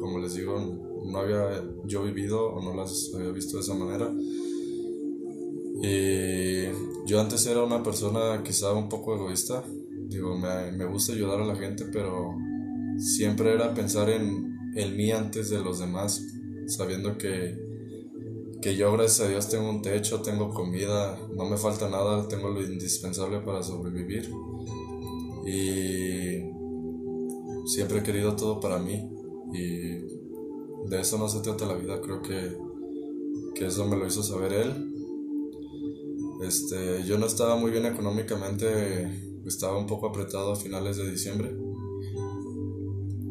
como 0.00 0.18
les 0.18 0.34
digo, 0.34 0.58
no 1.04 1.18
había 1.18 1.64
yo 1.84 2.02
vivido 2.02 2.52
o 2.52 2.62
no 2.62 2.74
las 2.74 3.12
había 3.14 3.30
visto 3.30 3.56
de 3.56 3.62
esa 3.62 3.74
manera. 3.74 4.12
Y 5.82 7.06
yo 7.06 7.20
antes 7.20 7.46
era 7.46 7.62
una 7.62 7.82
persona 7.82 8.42
quizá 8.42 8.72
un 8.72 8.88
poco 8.88 9.14
egoísta. 9.14 9.64
Digo, 10.10 10.36
me, 10.36 10.72
me 10.72 10.84
gusta 10.84 11.12
ayudar 11.12 11.40
a 11.40 11.46
la 11.46 11.56
gente, 11.56 11.86
pero 11.92 12.36
siempre 12.98 13.54
era 13.54 13.72
pensar 13.72 14.10
en 14.10 14.58
el 14.74 14.94
mí 14.94 15.10
antes 15.10 15.50
de 15.50 15.60
los 15.60 15.78
demás, 15.78 16.22
sabiendo 16.66 17.16
que, 17.16 17.58
que 18.60 18.76
yo 18.76 18.92
gracias 18.92 19.26
a 19.26 19.30
Dios 19.30 19.48
tengo 19.48 19.70
un 19.70 19.82
techo, 19.82 20.20
tengo 20.20 20.50
comida, 20.50 21.18
no 21.34 21.48
me 21.48 21.56
falta 21.56 21.88
nada, 21.88 22.28
tengo 22.28 22.50
lo 22.50 22.62
indispensable 22.62 23.40
para 23.40 23.62
sobrevivir. 23.62 24.30
Y 25.46 26.50
siempre 27.66 27.98
he 27.98 28.02
querido 28.02 28.36
todo 28.36 28.60
para 28.60 28.78
mí 28.78 29.08
y 29.52 30.20
de 30.88 31.00
eso 31.00 31.18
no 31.18 31.28
se 31.28 31.40
trata 31.40 31.66
la 31.66 31.74
vida, 31.74 32.00
creo 32.00 32.20
que, 32.20 32.56
que 33.54 33.66
eso 33.66 33.86
me 33.86 33.96
lo 33.96 34.06
hizo 34.06 34.22
saber 34.22 34.52
él. 34.52 34.86
Este, 36.42 37.04
yo 37.04 37.18
no 37.18 37.26
estaba 37.26 37.56
muy 37.56 37.70
bien 37.70 37.86
económicamente, 37.86 39.29
estaba 39.46 39.78
un 39.78 39.86
poco 39.86 40.08
apretado 40.08 40.52
a 40.52 40.56
finales 40.56 40.96
de 40.96 41.10
diciembre 41.10 41.56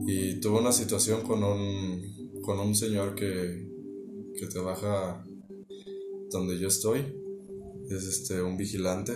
y 0.06 0.40
tuve 0.40 0.60
una 0.60 0.72
situación 0.72 1.22
con 1.22 1.44
un, 1.44 2.42
con 2.42 2.60
un 2.60 2.76
señor 2.76 3.16
que, 3.16 3.68
que 4.36 4.48
trabaja 4.48 5.24
donde 6.32 6.58
yo 6.58 6.68
estoy, 6.68 7.16
es 7.90 8.06
este, 8.06 8.42
un 8.42 8.58
vigilante, 8.58 9.14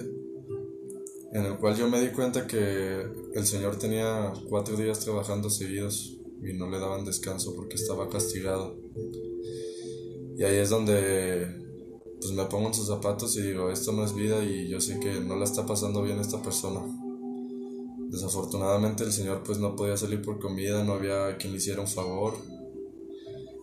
en 1.32 1.45
el 1.45 1.58
cual 1.58 1.75
yo 1.75 1.88
me 1.88 1.99
di 1.99 2.10
cuenta 2.10 2.45
que 2.45 3.01
el 3.34 3.45
señor 3.45 3.77
tenía 3.77 4.34
cuatro 4.49 4.75
días 4.75 4.99
trabajando 4.99 5.49
seguidos 5.49 6.19
y 6.43 6.53
no 6.53 6.69
le 6.69 6.79
daban 6.79 7.06
descanso 7.06 7.56
porque 7.56 7.75
estaba 7.75 8.10
castigado. 8.10 8.77
Y 10.38 10.43
ahí 10.43 10.58
es 10.58 10.69
donde 10.69 11.63
pues 12.23 12.33
me 12.36 12.45
pongo 12.45 12.67
en 12.67 12.73
sus 12.73 12.88
zapatos 12.88 13.36
y 13.36 13.41
digo, 13.41 13.69
esto 13.69 13.91
no 13.91 14.05
es 14.05 14.15
vida 14.15 14.41
y 14.45 14.69
yo 14.69 14.79
sé 14.79 14.97
que 15.01 15.19
no 15.19 15.36
la 15.36 15.43
está 15.43 15.65
pasando 15.65 16.01
bien 16.01 16.19
esta 16.19 16.41
persona. 16.41 16.79
Desafortunadamente 18.09 19.03
el 19.03 19.12
señor 19.12 19.43
pues 19.43 19.59
no 19.59 19.75
podía 19.75 19.97
salir 19.97 20.21
por 20.21 20.39
comida, 20.39 20.86
no 20.86 20.93
había 20.93 21.36
quien 21.36 21.51
le 21.51 21.57
hiciera 21.57 21.81
un 21.81 21.88
favor. 21.88 22.36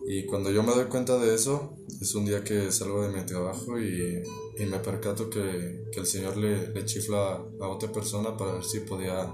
Y 0.07 0.27
cuando 0.27 0.51
yo 0.51 0.61
me 0.61 0.75
doy 0.75 0.85
cuenta 0.85 1.17
de 1.17 1.33
eso, 1.33 1.75
es 1.99 2.13
un 2.13 2.25
día 2.25 2.43
que 2.43 2.71
salgo 2.71 3.01
de 3.01 3.17
mi 3.17 3.25
trabajo 3.25 3.79
y, 3.79 4.21
y 4.59 4.65
me 4.67 4.77
percato 4.77 5.27
que, 5.27 5.85
que 5.91 5.99
el 5.99 6.05
señor 6.05 6.37
le, 6.37 6.67
le 6.71 6.85
chifla 6.85 7.43
a 7.59 7.67
otra 7.67 7.91
persona 7.91 8.37
para 8.37 8.53
ver 8.53 8.63
si 8.63 8.81
podía 8.81 9.27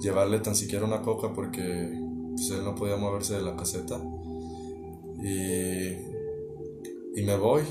llevarle 0.00 0.38
tan 0.38 0.54
siquiera 0.54 0.84
una 0.84 1.02
coca 1.02 1.32
porque 1.32 1.90
pues, 2.30 2.50
él 2.50 2.62
no 2.62 2.76
podía 2.76 2.96
moverse 2.96 3.34
de 3.34 3.42
la 3.42 3.56
caseta. 3.56 4.00
Y, 5.20 5.88
y 7.20 7.24
me 7.24 7.36
voy, 7.36 7.62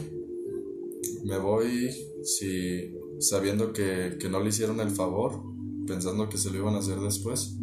me 1.25 1.39
voy 1.39 1.89
si, 2.23 2.93
sabiendo 3.19 3.73
que, 3.73 4.17
que 4.19 4.29
no 4.29 4.39
le 4.39 4.49
hicieron 4.49 4.79
el 4.79 4.91
favor, 4.91 5.41
pensando 5.87 6.29
que 6.29 6.37
se 6.37 6.51
lo 6.51 6.57
iban 6.57 6.75
a 6.75 6.79
hacer 6.79 6.99
después. 6.99 7.55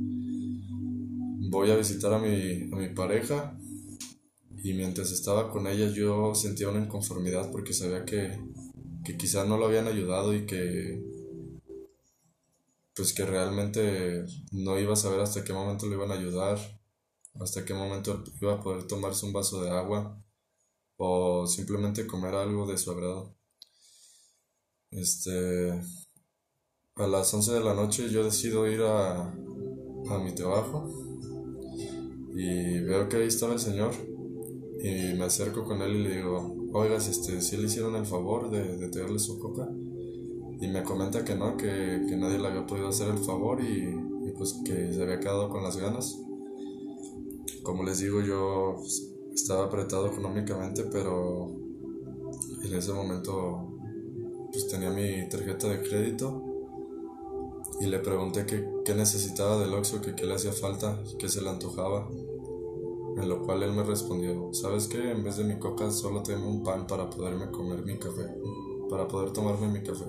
Voy 1.51 1.70
a 1.70 1.77
visitar 1.77 2.12
a 2.12 2.18
mi, 2.18 2.68
a 2.72 2.77
mi 2.77 2.88
pareja 2.88 3.57
y 4.64 4.75
mientras 4.75 5.12
estaba 5.12 5.51
con 5.51 5.68
ella 5.68 5.87
yo 5.92 6.35
sentía 6.35 6.70
una 6.70 6.85
inconformidad 6.85 7.53
porque 7.53 7.72
sabía 7.72 8.05
que, 8.05 8.37
que 9.05 9.16
quizás 9.16 9.46
no 9.46 9.57
lo 9.57 9.66
habían 9.66 9.87
ayudado 9.87 10.35
y 10.35 10.44
que 10.44 11.01
pues 12.96 13.12
que 13.12 13.25
realmente 13.25 14.25
no 14.51 14.79
iba 14.79 14.94
a 14.94 14.96
saber 14.96 15.20
hasta 15.20 15.44
qué 15.44 15.53
momento 15.53 15.87
le 15.87 15.94
iban 15.94 16.11
a 16.11 16.14
ayudar, 16.14 16.59
hasta 17.40 17.64
qué 17.64 17.75
momento 17.75 18.25
iba 18.40 18.55
a 18.55 18.61
poder 18.61 18.87
tomarse 18.88 19.25
un 19.25 19.33
vaso 19.33 19.62
de 19.62 19.70
agua 19.70 20.20
o 20.96 21.46
simplemente 21.46 22.09
comer 22.09 22.35
algo 22.35 22.66
de 22.66 22.77
su 22.77 22.90
agrado. 22.90 23.37
Este, 24.92 25.72
a 26.96 27.07
las 27.07 27.35
11 27.35 27.52
de 27.52 27.61
la 27.61 27.74
noche 27.74 28.09
yo 28.11 28.24
decido 28.24 28.66
ir 28.66 28.81
a, 28.81 29.20
a 29.31 30.18
mi 30.24 30.35
trabajo 30.35 30.88
y 32.35 32.81
veo 32.81 33.09
que 33.09 33.16
ahí 33.18 33.26
estaba 33.26 33.52
el 33.55 33.59
señor 33.61 33.92
y 34.83 35.14
me 35.14 35.24
acerco 35.24 35.64
con 35.64 35.81
él 35.83 35.96
y 35.96 36.02
le 36.02 36.16
digo, 36.16 36.57
oiga, 36.72 36.98
si 37.00 37.11
este, 37.11 37.40
si 37.40 37.57
le 37.57 37.64
hicieron 37.64 37.94
el 37.96 38.07
favor 38.07 38.50
de, 38.50 38.76
de 38.78 38.88
traerle 38.88 39.18
su 39.18 39.38
coca 39.38 39.68
y 40.61 40.68
me 40.68 40.83
comenta 40.83 41.24
que 41.24 41.35
no, 41.35 41.57
que, 41.57 42.05
que 42.09 42.16
nadie 42.16 42.38
le 42.38 42.48
había 42.48 42.66
podido 42.66 42.88
hacer 42.88 43.09
el 43.09 43.18
favor 43.18 43.62
y, 43.62 43.88
y 44.28 44.33
pues 44.37 44.61
que 44.64 44.92
se 44.92 45.02
había 45.02 45.20
quedado 45.20 45.48
con 45.48 45.62
las 45.62 45.76
ganas. 45.76 46.16
Como 47.62 47.83
les 47.85 47.98
digo, 48.00 48.20
yo 48.20 48.83
estaba 49.35 49.64
apretado 49.66 50.07
económicamente, 50.09 50.85
pero 50.90 51.50
en 52.64 52.74
ese 52.74 52.92
momento 52.92 53.71
pues 54.53 54.69
tenía 54.69 54.91
mi 54.91 55.29
tarjeta 55.29 55.69
de 55.69 55.83
crédito 55.83 56.53
y 57.81 57.87
le 57.87 57.99
pregunté 57.99 58.45
qué, 58.47 58.69
qué 58.85 58.95
necesitaba 58.95 59.59
del 59.59 59.73
Oxxo, 59.75 60.03
que 60.03 60.15
qué 60.15 60.27
le 60.27 60.35
hacía 60.35 60.53
falta, 60.53 61.03
que 61.19 61.29
se 61.29 61.41
le 61.41 61.49
antojaba. 61.49 62.09
En 63.17 63.29
lo 63.29 63.43
cual 63.43 63.62
él 63.62 63.73
me 63.73 63.83
respondió, 63.83 64.53
¿sabes 64.53 64.88
qué? 64.88 65.11
En 65.11 65.25
vez 65.25 65.37
de 65.37 65.45
mi 65.45 65.59
coca 65.59 65.91
solo 65.91 66.23
tengo 66.23 66.49
un 66.49 66.62
pan 66.62 66.87
para 66.87 67.11
poderme 67.11 67.51
comer 67.51 67.85
mi 67.85 67.99
café, 67.99 68.27
para 68.88 69.09
poder 69.09 69.33
tomarme 69.33 69.69
mi 69.69 69.83
café. 69.83 70.05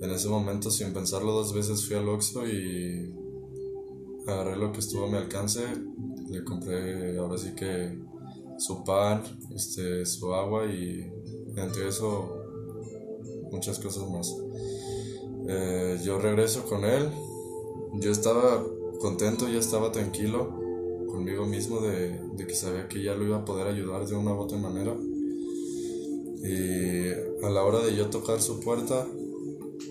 En 0.00 0.10
ese 0.10 0.28
momento, 0.28 0.70
sin 0.70 0.92
pensarlo 0.92 1.32
dos 1.32 1.52
veces, 1.52 1.86
fui 1.86 1.96
al 1.96 2.08
Oxxo 2.08 2.46
y 2.46 3.12
agarré 4.26 4.56
lo 4.56 4.72
que 4.72 4.80
estuvo 4.80 5.06
a 5.06 5.10
mi 5.10 5.16
alcance. 5.16 5.62
Le 6.28 6.44
compré 6.44 7.18
ahora 7.18 7.38
sí 7.38 7.54
que 7.54 7.98
su 8.58 8.84
pan, 8.84 9.22
este, 9.54 10.06
su 10.06 10.32
agua 10.32 10.66
y 10.66 11.10
entre 11.56 11.88
eso 11.88 12.43
muchas 13.54 13.78
cosas 13.78 14.08
más. 14.10 14.34
Eh, 15.48 15.98
yo 16.04 16.18
regreso 16.18 16.64
con 16.64 16.84
él. 16.84 17.10
Yo 17.94 18.10
estaba 18.10 18.64
contento, 19.00 19.48
ya 19.48 19.58
estaba 19.58 19.92
tranquilo 19.92 20.60
conmigo 21.06 21.46
mismo 21.46 21.80
de, 21.80 22.18
que 22.36 22.54
sabía 22.54 22.88
que 22.88 23.02
ya 23.02 23.14
lo 23.14 23.24
iba 23.24 23.36
a 23.38 23.44
poder 23.44 23.68
ayudar 23.68 24.06
de 24.06 24.16
una 24.16 24.34
u 24.34 24.38
otra 24.38 24.58
manera. 24.58 24.96
Y 26.42 27.44
a 27.44 27.50
la 27.50 27.62
hora 27.62 27.80
de 27.80 27.94
yo 27.94 28.10
tocar 28.10 28.40
su 28.40 28.60
puerta, 28.60 29.06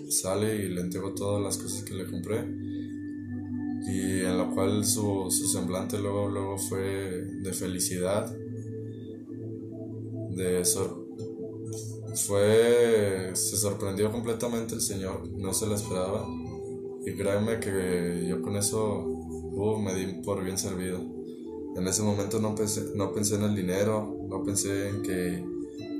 sale 0.08 0.56
y 0.56 0.68
le 0.68 0.82
entrego 0.82 1.14
todas 1.14 1.42
las 1.42 1.56
cosas 1.56 1.82
que 1.82 1.94
le 1.94 2.04
compré. 2.06 2.44
Y 3.86 4.20
en 4.20 4.38
lo 4.38 4.54
cual 4.54 4.84
su, 4.84 5.30
su 5.30 5.48
semblante 5.48 5.98
luego, 5.98 6.28
luego 6.28 6.58
fue 6.58 7.24
de 7.42 7.52
felicidad, 7.52 8.30
de, 10.30 10.64
sor 10.64 11.03
fue. 12.14 13.30
Se 13.34 13.56
sorprendió 13.56 14.10
completamente 14.10 14.74
el 14.74 14.80
Señor, 14.80 15.28
no 15.36 15.52
se 15.52 15.66
lo 15.66 15.74
esperaba. 15.74 16.26
Y 17.06 17.14
créeme 17.14 17.60
que 17.60 18.26
yo 18.28 18.40
con 18.40 18.56
eso 18.56 19.04
uh, 19.04 19.78
me 19.78 19.94
di 19.94 20.22
por 20.22 20.42
bien 20.42 20.58
servido. 20.58 21.00
En 21.76 21.86
ese 21.88 22.02
momento 22.02 22.40
no 22.40 22.54
pensé, 22.54 22.92
no 22.94 23.12
pensé 23.12 23.34
en 23.34 23.42
el 23.42 23.54
dinero, 23.54 24.16
no 24.28 24.42
pensé 24.42 24.88
en 24.88 25.02
que 25.02 25.44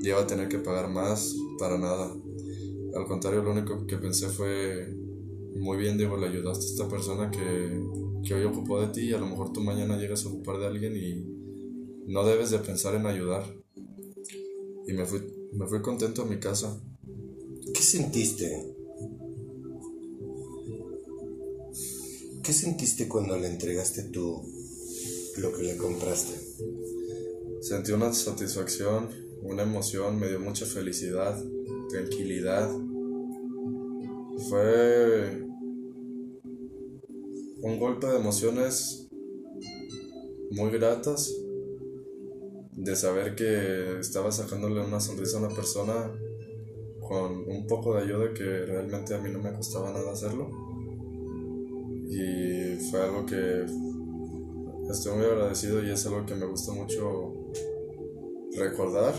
iba 0.01 0.21
a 0.21 0.27
tener 0.27 0.47
que 0.47 0.59
pagar 0.59 0.89
más, 0.89 1.35
para 1.59 1.77
nada. 1.77 2.15
Al 2.95 3.05
contrario, 3.05 3.43
lo 3.43 3.51
único 3.51 3.85
que 3.85 3.97
pensé 3.97 4.29
fue, 4.29 4.87
muy 5.55 5.77
bien, 5.77 5.97
Diego, 5.97 6.17
le 6.17 6.27
ayudaste 6.27 6.65
a 6.65 6.69
esta 6.69 6.87
persona 6.87 7.29
que, 7.29 7.81
que 8.23 8.33
hoy 8.33 8.45
ocupó 8.45 8.79
de 8.79 8.87
ti 8.87 9.01
y 9.01 9.13
a 9.13 9.19
lo 9.19 9.27
mejor 9.27 9.51
tú 9.51 9.61
mañana 9.61 9.97
llegas 9.97 10.25
a 10.25 10.29
ocupar 10.29 10.59
de 10.59 10.67
alguien 10.67 10.95
y 10.95 12.11
no 12.11 12.23
debes 12.23 12.51
de 12.51 12.59
pensar 12.59 12.95
en 12.95 13.05
ayudar. 13.05 13.43
Y 14.87 14.93
me 14.93 15.05
fui, 15.05 15.21
me 15.55 15.67
fui 15.67 15.81
contento 15.81 16.23
a 16.23 16.25
mi 16.25 16.39
casa. 16.39 16.77
¿Qué 17.73 17.81
sentiste? 17.81 18.75
¿Qué 22.43 22.53
sentiste 22.53 23.07
cuando 23.07 23.37
le 23.37 23.47
entregaste 23.47 24.03
tú 24.03 24.43
lo 25.37 25.53
que 25.53 25.63
le 25.63 25.77
compraste? 25.77 26.35
Sentí 27.61 27.91
una 27.93 28.13
satisfacción, 28.13 29.09
una 29.41 29.63
emoción, 29.63 30.19
me 30.19 30.27
dio 30.27 30.39
mucha 30.39 30.65
felicidad, 30.65 31.41
tranquilidad. 31.89 32.69
Fue 34.49 35.41
un 37.61 37.79
golpe 37.79 38.07
de 38.07 38.17
emociones 38.17 39.07
muy 40.51 40.69
gratas 40.71 41.31
de 42.75 42.95
saber 42.95 43.35
que 43.35 43.99
estaba 43.99 44.31
sacándole 44.31 44.81
una 44.81 44.99
sonrisa 44.99 45.37
a 45.37 45.45
una 45.45 45.55
persona 45.55 46.11
con 46.99 47.47
un 47.47 47.65
poco 47.67 47.95
de 47.95 48.03
ayuda 48.03 48.33
que 48.33 48.43
realmente 48.65 49.13
a 49.13 49.19
mí 49.19 49.29
no 49.31 49.39
me 49.39 49.53
costaba 49.53 49.91
nada 49.91 50.11
hacerlo. 50.11 50.49
Y 52.09 52.75
fue 52.89 53.01
algo 53.01 53.25
que 53.25 53.65
estoy 54.91 55.17
muy 55.17 55.25
agradecido 55.25 55.83
y 55.83 55.91
es 55.91 56.05
algo 56.05 56.25
que 56.25 56.35
me 56.35 56.45
gusta 56.45 56.73
mucho 56.73 57.33
recordar 58.57 59.13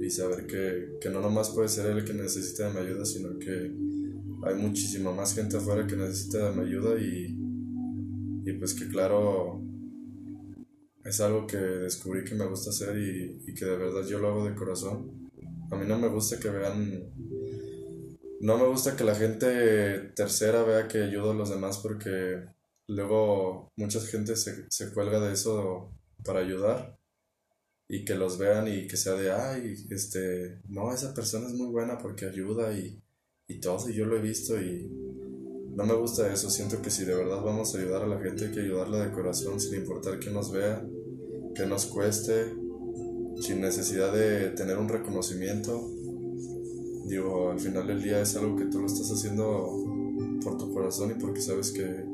y 0.00 0.10
saber 0.10 0.46
que, 0.46 0.98
que 1.00 1.10
no 1.10 1.20
nomás 1.20 1.50
puede 1.50 1.68
ser 1.68 1.86
el 1.86 2.04
que 2.04 2.14
necesita 2.14 2.68
de 2.68 2.74
mi 2.74 2.86
ayuda, 2.86 3.04
sino 3.04 3.38
que 3.38 3.72
hay 4.44 4.54
muchísima 4.54 5.12
más 5.12 5.34
gente 5.34 5.56
afuera 5.56 5.86
que 5.86 5.96
necesita 5.96 6.50
de 6.50 6.56
mi 6.56 6.68
ayuda 6.68 6.98
y, 7.00 7.36
y 8.44 8.52
pues 8.54 8.74
que 8.74 8.88
claro 8.88 9.67
es 11.04 11.20
algo 11.20 11.46
que 11.46 11.56
descubrí 11.56 12.24
que 12.24 12.34
me 12.34 12.46
gusta 12.46 12.70
hacer 12.70 12.96
y, 12.96 13.42
y 13.46 13.54
que 13.54 13.64
de 13.64 13.76
verdad 13.76 14.06
yo 14.06 14.18
lo 14.18 14.28
hago 14.28 14.44
de 14.44 14.54
corazón. 14.54 15.30
A 15.70 15.76
mí 15.76 15.86
no 15.86 15.98
me 15.98 16.08
gusta 16.08 16.38
que 16.38 16.50
vean 16.50 17.12
no 18.40 18.56
me 18.56 18.66
gusta 18.66 18.96
que 18.96 19.04
la 19.04 19.14
gente 19.14 20.12
tercera 20.14 20.62
vea 20.62 20.86
que 20.86 21.02
ayudo 21.02 21.32
a 21.32 21.34
los 21.34 21.50
demás 21.50 21.78
porque 21.78 22.44
luego 22.86 23.72
mucha 23.76 24.00
gente 24.00 24.36
se, 24.36 24.66
se 24.70 24.92
cuelga 24.92 25.20
de 25.20 25.32
eso 25.34 25.92
para 26.24 26.40
ayudar 26.40 26.96
y 27.88 28.04
que 28.04 28.14
los 28.14 28.38
vean 28.38 28.68
y 28.68 28.86
que 28.86 28.96
sea 28.96 29.14
de, 29.14 29.32
ay, 29.32 29.86
este, 29.90 30.60
no, 30.68 30.92
esa 30.92 31.14
persona 31.14 31.46
es 31.48 31.54
muy 31.54 31.68
buena 31.68 31.98
porque 31.98 32.26
ayuda 32.26 32.72
y, 32.72 33.02
y 33.48 33.60
todo, 33.60 33.88
y 33.88 33.94
yo 33.94 34.04
lo 34.04 34.16
he 34.16 34.20
visto 34.20 34.60
y 34.60 34.88
no 35.78 35.86
me 35.86 35.94
gusta 35.94 36.32
eso, 36.32 36.50
siento 36.50 36.82
que 36.82 36.90
si 36.90 37.04
de 37.04 37.14
verdad 37.14 37.40
vamos 37.40 37.72
a 37.72 37.78
ayudar 37.78 38.02
a 38.02 38.08
la 38.08 38.18
gente 38.18 38.46
hay 38.46 38.50
que 38.50 38.62
ayudarla 38.62 38.98
de 38.98 39.12
corazón 39.12 39.60
sin 39.60 39.76
importar 39.76 40.18
que 40.18 40.28
nos 40.28 40.50
vea, 40.50 40.84
que 41.54 41.66
nos 41.66 41.86
cueste, 41.86 42.52
sin 43.40 43.60
necesidad 43.60 44.12
de 44.12 44.50
tener 44.50 44.76
un 44.76 44.88
reconocimiento. 44.88 45.88
Digo, 47.06 47.52
al 47.52 47.60
final 47.60 47.86
del 47.86 48.02
día 48.02 48.20
es 48.20 48.34
algo 48.34 48.56
que 48.56 48.64
tú 48.64 48.80
lo 48.80 48.86
estás 48.86 49.08
haciendo 49.12 49.68
por 50.42 50.58
tu 50.58 50.74
corazón 50.74 51.12
y 51.12 51.14
porque 51.14 51.40
sabes 51.40 51.70
que, 51.70 52.04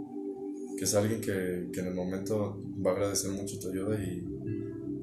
que 0.76 0.84
es 0.84 0.94
alguien 0.94 1.22
que, 1.22 1.70
que 1.72 1.80
en 1.80 1.86
el 1.86 1.94
momento 1.94 2.62
va 2.86 2.90
a 2.90 2.94
agradecer 2.96 3.30
mucho 3.30 3.58
tu 3.58 3.70
ayuda 3.70 3.96
y, 3.98 4.28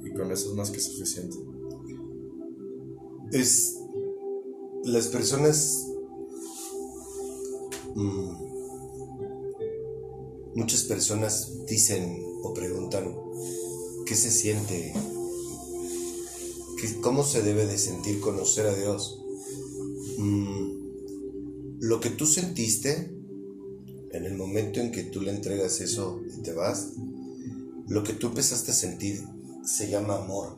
y 0.06 0.14
con 0.14 0.32
eso 0.32 0.52
es 0.52 0.56
más 0.56 0.70
que 0.70 0.80
suficiente. 0.80 1.36
Es. 3.32 3.76
Las 4.84 5.08
personas. 5.08 5.84
mm, 7.96 8.51
muchas 10.56 10.84
personas 10.84 11.52
dicen 11.68 12.24
o 12.44 12.54
preguntan 12.54 13.16
qué 14.06 14.16
se 14.16 14.32
siente, 14.32 14.94
cómo 17.02 17.24
se 17.24 17.42
debe 17.42 17.66
de 17.66 17.78
sentir 17.78 18.20
conocer 18.20 18.66
a 18.68 18.76
Dios. 18.76 19.22
Mm, 20.18 20.82
lo 21.80 22.00
que 22.00 22.10
tú 22.10 22.26
sentiste 22.26 23.12
en 24.12 24.26
el 24.26 24.36
momento 24.36 24.80
en 24.80 24.92
que 24.92 25.04
tú 25.04 25.22
le 25.22 25.32
entregas 25.32 25.80
eso 25.82 26.22
y 26.38 26.42
te 26.42 26.54
vas, 26.54 26.94
lo 27.88 28.04
que 28.04 28.14
tú 28.14 28.28
empezaste 28.28 28.72
a 28.72 28.76
sentir 28.76 29.22
se 29.64 29.90
llama 29.90 30.16
amor. 30.16 30.58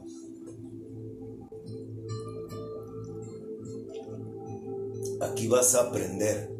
Aquí 5.21 5.47
vas 5.47 5.75
a 5.75 5.89
aprender 5.89 6.52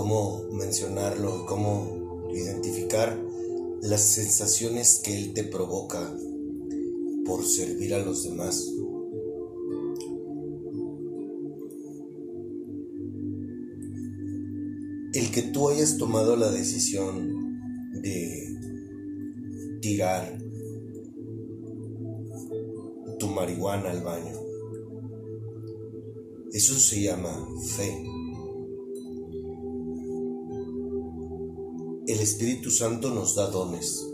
cómo 0.00 0.48
mencionarlo 0.52 1.44
cómo 1.44 2.30
identificar 2.32 3.22
las 3.82 4.00
sensaciones 4.00 5.02
que 5.04 5.14
él 5.14 5.34
te 5.34 5.44
provoca 5.44 6.16
por 7.26 7.44
servir 7.44 7.92
a 7.92 7.98
los 7.98 8.24
demás. 8.24 8.66
El 15.12 15.30
que 15.32 15.42
tú 15.52 15.68
hayas 15.68 15.98
tomado 15.98 16.34
la 16.34 16.50
decisión 16.50 17.60
de 18.00 18.56
tirar 19.82 20.38
tu 23.18 23.26
marihuana 23.26 23.90
al 23.90 24.02
baño. 24.02 24.40
Eso 26.54 26.78
se 26.78 27.02
llama 27.02 27.46
fe. 27.76 28.19
El 32.10 32.18
Espíritu 32.18 32.72
Santo 32.72 33.14
nos 33.14 33.36
da 33.36 33.46
dones. 33.46 34.04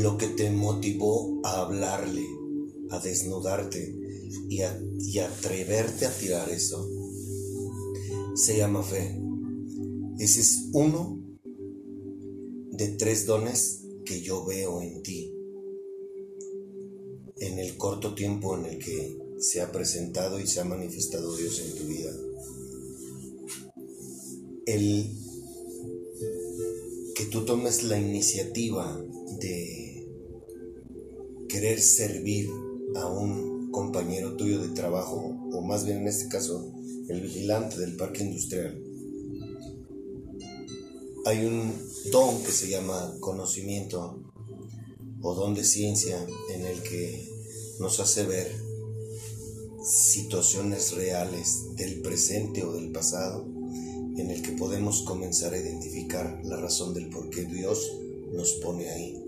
Lo 0.00 0.16
que 0.16 0.28
te 0.28 0.48
motivó 0.48 1.40
a 1.42 1.62
hablarle, 1.62 2.24
a 2.88 3.00
desnudarte 3.00 3.98
y 4.48 4.60
a, 4.60 4.80
atreverte 5.26 6.06
a 6.06 6.16
tirar 6.16 6.48
eso, 6.50 6.88
se 8.36 8.58
llama 8.58 8.84
fe. 8.84 9.20
Ese 10.20 10.40
es 10.40 10.68
uno 10.72 11.18
de 12.70 12.86
tres 12.90 13.26
dones 13.26 13.84
que 14.04 14.22
yo 14.22 14.44
veo 14.44 14.82
en 14.82 15.02
ti 15.02 15.34
en 17.38 17.58
el 17.58 17.76
corto 17.76 18.14
tiempo 18.14 18.56
en 18.56 18.66
el 18.66 18.78
que 18.78 19.18
se 19.40 19.62
ha 19.62 19.72
presentado 19.72 20.38
y 20.38 20.46
se 20.46 20.60
ha 20.60 20.64
manifestado 20.64 21.36
Dios 21.36 21.58
en 21.58 21.76
tu 21.76 21.88
vida. 21.88 22.12
El 24.64 25.10
que 27.16 27.24
tú 27.24 27.44
tomes 27.44 27.82
la 27.82 27.98
iniciativa 27.98 29.04
de 29.40 30.06
querer 31.48 31.80
servir 31.80 32.48
a 32.94 33.06
un 33.06 33.72
compañero 33.72 34.36
tuyo 34.36 34.60
de 34.60 34.68
trabajo, 34.68 35.36
o 35.52 35.62
más 35.62 35.84
bien 35.84 35.98
en 35.98 36.08
este 36.08 36.28
caso, 36.28 36.72
el 37.08 37.20
vigilante 37.20 37.76
del 37.78 37.96
parque 37.96 38.22
industrial. 38.22 38.80
Hay 41.24 41.44
un 41.44 41.74
don 42.12 42.40
que 42.44 42.52
se 42.52 42.68
llama 42.68 43.16
conocimiento 43.18 44.22
o 45.22 45.34
don 45.34 45.54
de 45.54 45.64
ciencia 45.64 46.24
en 46.50 46.66
el 46.66 46.80
que 46.82 47.28
nos 47.80 47.98
hace 47.98 48.24
ver 48.24 48.52
situaciones 49.84 50.92
reales 50.92 51.74
del 51.74 52.00
presente 52.00 52.62
o 52.62 52.72
del 52.74 52.92
pasado 52.92 53.61
en 54.16 54.30
el 54.30 54.42
que 54.42 54.52
podemos 54.52 55.02
comenzar 55.02 55.54
a 55.54 55.58
identificar 55.58 56.40
la 56.44 56.56
razón 56.56 56.94
del 56.94 57.08
por 57.08 57.30
qué 57.30 57.44
Dios 57.44 57.98
nos 58.32 58.52
pone 58.62 58.88
ahí. 58.90 59.22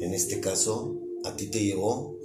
En 0.00 0.12
este 0.12 0.40
caso, 0.40 1.00
a 1.24 1.36
ti 1.36 1.46
te 1.46 1.62
llevó 1.62 2.18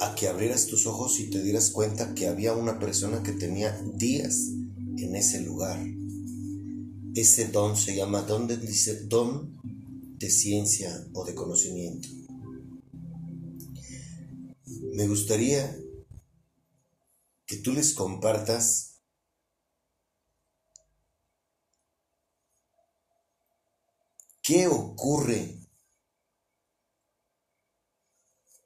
a 0.00 0.14
que 0.14 0.28
abrieras 0.28 0.66
tus 0.66 0.86
ojos 0.86 1.18
y 1.20 1.30
te 1.30 1.42
dieras 1.42 1.70
cuenta 1.70 2.14
que 2.14 2.28
había 2.28 2.54
una 2.54 2.78
persona 2.78 3.22
que 3.22 3.32
tenía 3.32 3.80
días 3.94 4.48
en 4.96 5.16
ese 5.16 5.40
lugar. 5.40 5.84
Ese 7.14 7.48
don 7.48 7.76
se 7.76 7.96
llama 7.96 8.22
don 8.22 8.46
de, 8.46 8.58
dice, 8.58 9.06
don 9.06 9.58
de 10.18 10.30
ciencia 10.30 11.08
o 11.14 11.24
de 11.24 11.34
conocimiento. 11.34 12.08
Me 14.92 15.06
gustaría 15.08 15.76
que 17.46 17.56
tú 17.56 17.72
les 17.72 17.94
compartas 17.94 18.87
qué 24.48 24.66
ocurre 24.66 25.58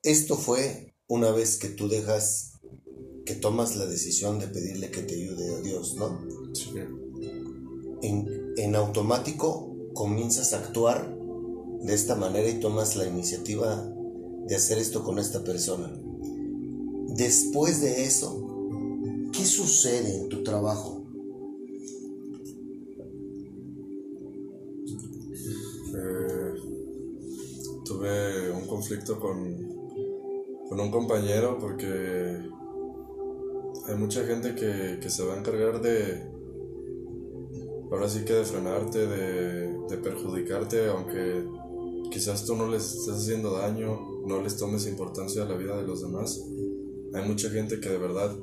esto 0.05 0.37
fue 0.37 0.95
una 1.09 1.33
vez 1.33 1.59
que 1.59 1.69
tú 1.71 1.89
dejas, 1.89 2.61
que 3.27 3.35
tomas 3.35 3.75
la 3.75 3.87
decisión 3.87 4.39
de 4.39 4.47
pedirle 4.47 4.93
que 4.93 5.03
te 5.03 5.15
ayude 5.15 5.57
a 5.57 5.61
Dios, 5.61 5.97
¿no? 5.97 6.21
Sí. 6.55 6.71
En, 8.03 8.55
en 8.57 8.77
automático 8.77 9.77
comienzas 9.93 10.53
a 10.53 10.59
actuar 10.59 11.17
de 11.81 11.95
esta 11.95 12.15
manera 12.15 12.49
y 12.49 12.61
tomas 12.61 12.95
la 12.95 13.07
iniciativa 13.07 13.85
de 14.47 14.55
hacer 14.55 14.79
esto 14.79 15.03
con 15.03 15.19
esta 15.19 15.43
persona. 15.43 15.93
Después 17.09 17.81
de 17.81 18.05
eso, 18.05 19.29
¿qué 19.33 19.45
sucede 19.45 20.17
en 20.17 20.29
tu 20.29 20.45
trabajo? 20.45 21.02
Un 28.55 28.67
conflicto 28.67 29.19
con, 29.19 29.57
con 30.69 30.81
un 30.81 30.91
compañero 30.91 31.59
porque 31.59 32.39
hay 33.89 33.97
mucha 33.97 34.25
gente 34.25 34.55
que, 34.55 34.99
que 35.01 35.11
se 35.11 35.25
va 35.25 35.35
a 35.35 35.39
encargar 35.39 35.81
de, 35.81 36.23
ahora 37.91 38.09
sí 38.09 38.25
que 38.25 38.33
de 38.33 38.45
frenarte, 38.45 39.07
de, 39.07 39.79
de 39.89 39.97
perjudicarte, 39.99 40.89
aunque 40.89 41.45
quizás 42.11 42.45
tú 42.45 42.57
no 42.57 42.69
les 42.69 42.85
estés 42.95 43.15
haciendo 43.15 43.53
daño, 43.53 44.23
no 44.27 44.43
les 44.43 44.57
tomes 44.57 44.87
importancia 44.87 45.43
a 45.43 45.47
la 45.47 45.57
vida 45.57 45.77
de 45.77 45.87
los 45.87 46.03
demás. 46.03 46.43
Hay 47.15 47.29
mucha 47.29 47.51
gente 47.51 47.81
que 47.81 47.89
de 47.89 47.99
verdad 47.99 48.35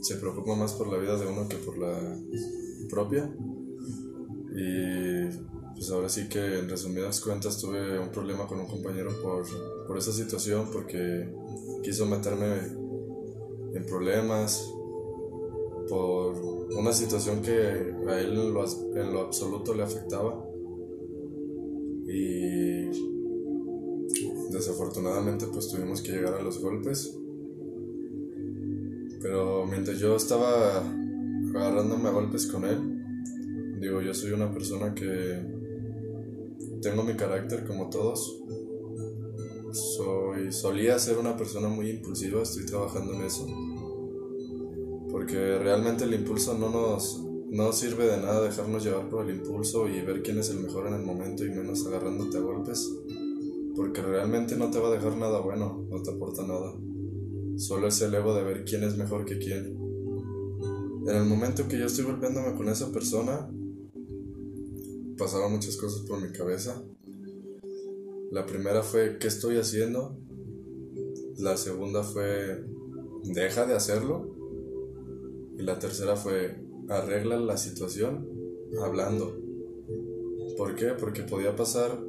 se 0.00 0.16
preocupa 0.16 0.54
más 0.56 0.72
por 0.72 0.88
la 0.88 0.98
vida 0.98 1.16
de 1.16 1.26
uno 1.26 1.48
que 1.48 1.56
por 1.56 1.78
la 1.78 2.18
propia. 2.90 3.30
Y 4.54 5.51
pues 5.74 5.90
ahora 5.90 6.08
sí 6.08 6.28
que 6.28 6.58
en 6.58 6.68
resumidas 6.68 7.20
cuentas 7.20 7.58
tuve 7.58 7.98
un 7.98 8.10
problema 8.10 8.46
con 8.46 8.60
un 8.60 8.66
compañero 8.66 9.10
por, 9.22 9.44
por 9.86 9.98
esa 9.98 10.12
situación, 10.12 10.68
porque 10.72 11.28
quiso 11.82 12.06
meterme 12.06 12.82
en 13.74 13.86
problemas, 13.86 14.72
por 15.88 16.34
una 16.76 16.92
situación 16.92 17.42
que 17.42 17.52
a 17.52 18.20
él 18.20 18.32
en 18.38 18.54
lo, 18.54 18.64
en 18.96 19.12
lo 19.12 19.20
absoluto 19.20 19.74
le 19.74 19.82
afectaba. 19.82 20.42
Y 22.06 22.90
desafortunadamente 24.50 25.46
pues 25.46 25.68
tuvimos 25.68 26.02
que 26.02 26.12
llegar 26.12 26.34
a 26.34 26.42
los 26.42 26.60
golpes. 26.60 27.18
Pero 29.20 29.66
mientras 29.66 29.98
yo 29.98 30.16
estaba 30.16 30.82
agarrándome 31.54 32.08
a 32.08 32.12
golpes 32.12 32.46
con 32.46 32.64
él, 32.64 33.78
digo, 33.80 34.00
yo 34.00 34.14
soy 34.14 34.32
una 34.32 34.52
persona 34.52 34.94
que 34.94 35.61
tengo 36.82 37.02
mi 37.02 37.14
carácter 37.14 37.64
como 37.66 37.88
todos. 37.88 38.42
Soy, 39.72 40.52
solía 40.52 40.98
ser 40.98 41.16
una 41.16 41.36
persona 41.36 41.68
muy 41.68 41.88
impulsiva, 41.88 42.42
estoy 42.42 42.66
trabajando 42.66 43.14
en 43.14 43.22
eso. 43.22 43.46
Porque 45.10 45.58
realmente 45.58 46.04
el 46.04 46.14
impulso 46.14 46.58
no 46.58 46.68
nos 46.68 47.22
no 47.52 47.70
sirve 47.70 48.06
de 48.06 48.16
nada 48.16 48.40
dejarnos 48.40 48.82
llevar 48.82 49.10
por 49.10 49.28
el 49.28 49.36
impulso 49.36 49.86
y 49.86 50.00
ver 50.00 50.22
quién 50.22 50.38
es 50.38 50.48
el 50.48 50.60
mejor 50.60 50.86
en 50.86 50.94
el 50.94 51.02
momento 51.02 51.44
y 51.44 51.50
menos 51.50 51.86
agarrándote 51.86 52.38
a 52.38 52.40
golpes. 52.40 52.90
Porque 53.76 54.00
realmente 54.00 54.56
no 54.56 54.70
te 54.70 54.78
va 54.78 54.88
a 54.88 54.92
dejar 54.92 55.18
nada 55.18 55.40
bueno, 55.40 55.86
no 55.90 56.02
te 56.02 56.10
aporta 56.10 56.46
nada. 56.46 56.72
Solo 57.56 57.88
es 57.88 58.00
el 58.00 58.14
ego 58.14 58.34
de 58.34 58.42
ver 58.42 58.64
quién 58.64 58.84
es 58.84 58.96
mejor 58.96 59.26
que 59.26 59.38
quién. 59.38 59.76
En 61.06 61.14
el 61.14 61.26
momento 61.26 61.68
que 61.68 61.78
yo 61.78 61.86
estoy 61.86 62.06
golpeándome 62.06 62.54
con 62.54 62.70
esa 62.70 62.90
persona, 62.90 63.50
pasaron 65.16 65.52
muchas 65.52 65.76
cosas 65.76 66.02
por 66.02 66.20
mi 66.20 66.32
cabeza. 66.32 66.82
La 68.30 68.46
primera 68.46 68.82
fue, 68.82 69.18
¿qué 69.18 69.28
estoy 69.28 69.58
haciendo? 69.58 70.16
La 71.38 71.56
segunda 71.56 72.02
fue, 72.02 72.64
deja 73.24 73.66
de 73.66 73.74
hacerlo. 73.74 74.34
Y 75.58 75.62
la 75.62 75.78
tercera 75.78 76.16
fue, 76.16 76.64
arregla 76.88 77.36
la 77.38 77.56
situación 77.56 78.28
hablando. 78.82 79.38
¿Por 80.56 80.74
qué? 80.76 80.92
Porque 80.98 81.22
podía 81.22 81.54
pasar 81.54 82.02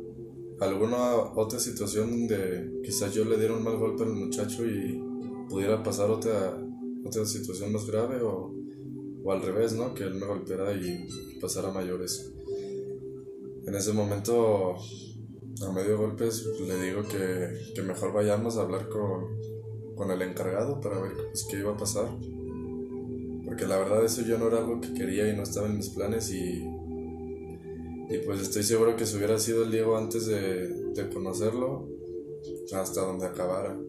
alguna 0.60 1.16
otra 1.36 1.60
situación 1.60 2.10
donde 2.12 2.82
quizás 2.84 3.14
yo 3.14 3.26
le 3.26 3.38
diera 3.38 3.54
un 3.54 3.64
mal 3.64 3.78
golpe 3.78 4.04
al 4.04 4.14
muchacho 4.14 4.66
y 4.66 5.02
pudiera 5.50 5.84
pasar 5.84 6.10
otra, 6.10 6.58
otra 7.06 7.26
situación 7.26 7.74
más 7.74 7.86
grave 7.86 8.22
o, 8.22 8.54
o 9.24 9.32
al 9.32 9.42
revés, 9.42 9.74
¿no? 9.74 9.94
Que 9.94 10.04
él 10.04 10.16
me 10.16 10.26
golpeara 10.26 10.74
y 10.74 11.08
pasara 11.42 11.72
mayores. 11.72 12.32
En 13.66 13.76
ese 13.76 13.94
momento, 13.94 14.76
a 15.66 15.72
medio 15.72 15.98
golpes, 15.98 16.46
le 16.68 16.82
digo 16.82 17.04
que, 17.04 17.74
que 17.74 17.82
mejor 17.82 18.14
vayamos 18.14 18.58
a 18.58 18.62
hablar 18.62 18.90
con, 18.90 19.26
con 19.96 20.12
el 20.12 20.22
encargado 20.22 20.82
para 20.82 21.00
ver 21.02 21.14
pues, 21.30 21.46
qué 21.50 21.60
iba 21.60 21.74
a 21.74 21.78
pasar. 21.78 22.08
Porque 23.46 23.66
la 23.68 23.78
verdad 23.78 24.04
eso 24.04 24.22
yo 24.24 24.38
no 24.38 24.48
era 24.48 24.60
algo 24.60 24.82
que 24.82 24.94
quería 24.94 25.32
y 25.32 25.36
no 25.36 25.44
estaba 25.44 25.68
en 25.68 25.78
mis 25.78 25.90
planes 25.90 26.32
y, 26.32 26.66
y 28.10 28.18
pues 28.26 28.42
estoy 28.42 28.64
seguro 28.64 28.96
que 28.96 29.06
si 29.06 29.18
hubiera 29.18 29.40
sido 29.40 29.64
el 29.64 29.72
Diego 29.72 29.98
antes 29.98 30.26
de, 30.26 30.68
de 30.68 31.10
conocerlo, 31.10 31.88
hasta 32.74 33.02
donde 33.02 33.26
acabara. 33.26 33.80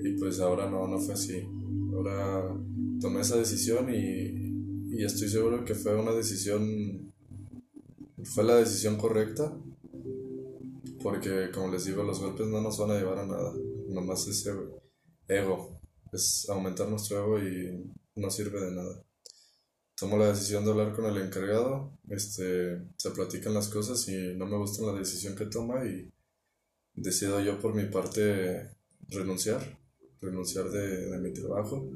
Y 0.00 0.12
pues 0.18 0.40
ahora 0.40 0.70
no, 0.70 0.86
no 0.86 0.98
fue 0.98 1.14
así. 1.14 1.46
Ahora 1.92 2.54
tomé 3.00 3.20
esa 3.20 3.36
decisión 3.36 3.92
y, 3.92 4.96
y 4.96 5.04
estoy 5.04 5.28
seguro 5.28 5.64
que 5.64 5.74
fue 5.74 5.96
una 5.96 6.12
decisión, 6.12 7.07
fue 8.24 8.44
la 8.44 8.56
decisión 8.56 8.96
correcta. 8.96 9.56
Porque 11.02 11.50
como 11.52 11.70
les 11.70 11.84
digo, 11.84 12.02
los 12.02 12.20
golpes 12.20 12.46
no 12.48 12.60
nos 12.60 12.78
van 12.78 12.90
a 12.90 12.98
llevar 12.98 13.18
a 13.18 13.26
nada. 13.26 13.52
Nomás 13.88 14.26
es 14.26 14.44
ego. 14.46 14.82
ego. 15.28 15.80
Es 16.12 16.48
aumentar 16.48 16.88
nuestro 16.88 17.18
ego 17.18 17.38
y 17.38 17.92
no 18.16 18.30
sirve 18.30 18.60
de 18.60 18.72
nada. 18.72 19.02
Tomo 19.94 20.16
la 20.16 20.28
decisión 20.28 20.64
de 20.64 20.70
hablar 20.70 20.94
con 20.94 21.06
el 21.06 21.16
encargado, 21.16 21.98
este, 22.08 22.80
se 22.96 23.10
platican 23.10 23.52
las 23.52 23.68
cosas 23.68 24.08
y 24.08 24.34
no 24.36 24.46
me 24.46 24.56
gusta 24.56 24.86
la 24.86 24.92
decisión 24.92 25.34
que 25.34 25.46
toma 25.46 25.84
y 25.84 26.08
decido 26.94 27.40
yo 27.40 27.58
por 27.58 27.74
mi 27.74 27.84
parte 27.86 28.70
renunciar, 29.08 29.80
renunciar 30.20 30.70
de, 30.70 31.10
de 31.10 31.18
mi 31.18 31.32
trabajo. 31.32 31.90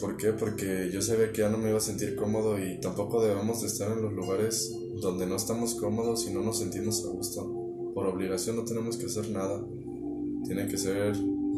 ¿Por 0.00 0.16
qué? 0.16 0.32
Porque 0.32 0.90
yo 0.92 1.00
sabía 1.00 1.32
que 1.32 1.42
ya 1.42 1.48
no 1.48 1.58
me 1.58 1.68
iba 1.68 1.78
a 1.78 1.80
sentir 1.80 2.16
cómodo 2.16 2.58
y 2.58 2.80
tampoco 2.80 3.22
debemos 3.22 3.60
de 3.60 3.68
estar 3.68 3.92
en 3.92 4.02
los 4.02 4.12
lugares 4.12 4.74
donde 5.00 5.26
no 5.26 5.36
estamos 5.36 5.74
cómodos 5.74 6.26
y 6.26 6.34
no 6.34 6.42
nos 6.42 6.58
sentimos 6.58 7.04
a 7.04 7.08
gusto. 7.08 7.92
Por 7.94 8.06
obligación 8.06 8.56
no 8.56 8.64
tenemos 8.64 8.96
que 8.96 9.06
hacer 9.06 9.30
nada. 9.30 9.64
Tiene 10.44 10.66
que 10.66 10.76
ser 10.76 11.14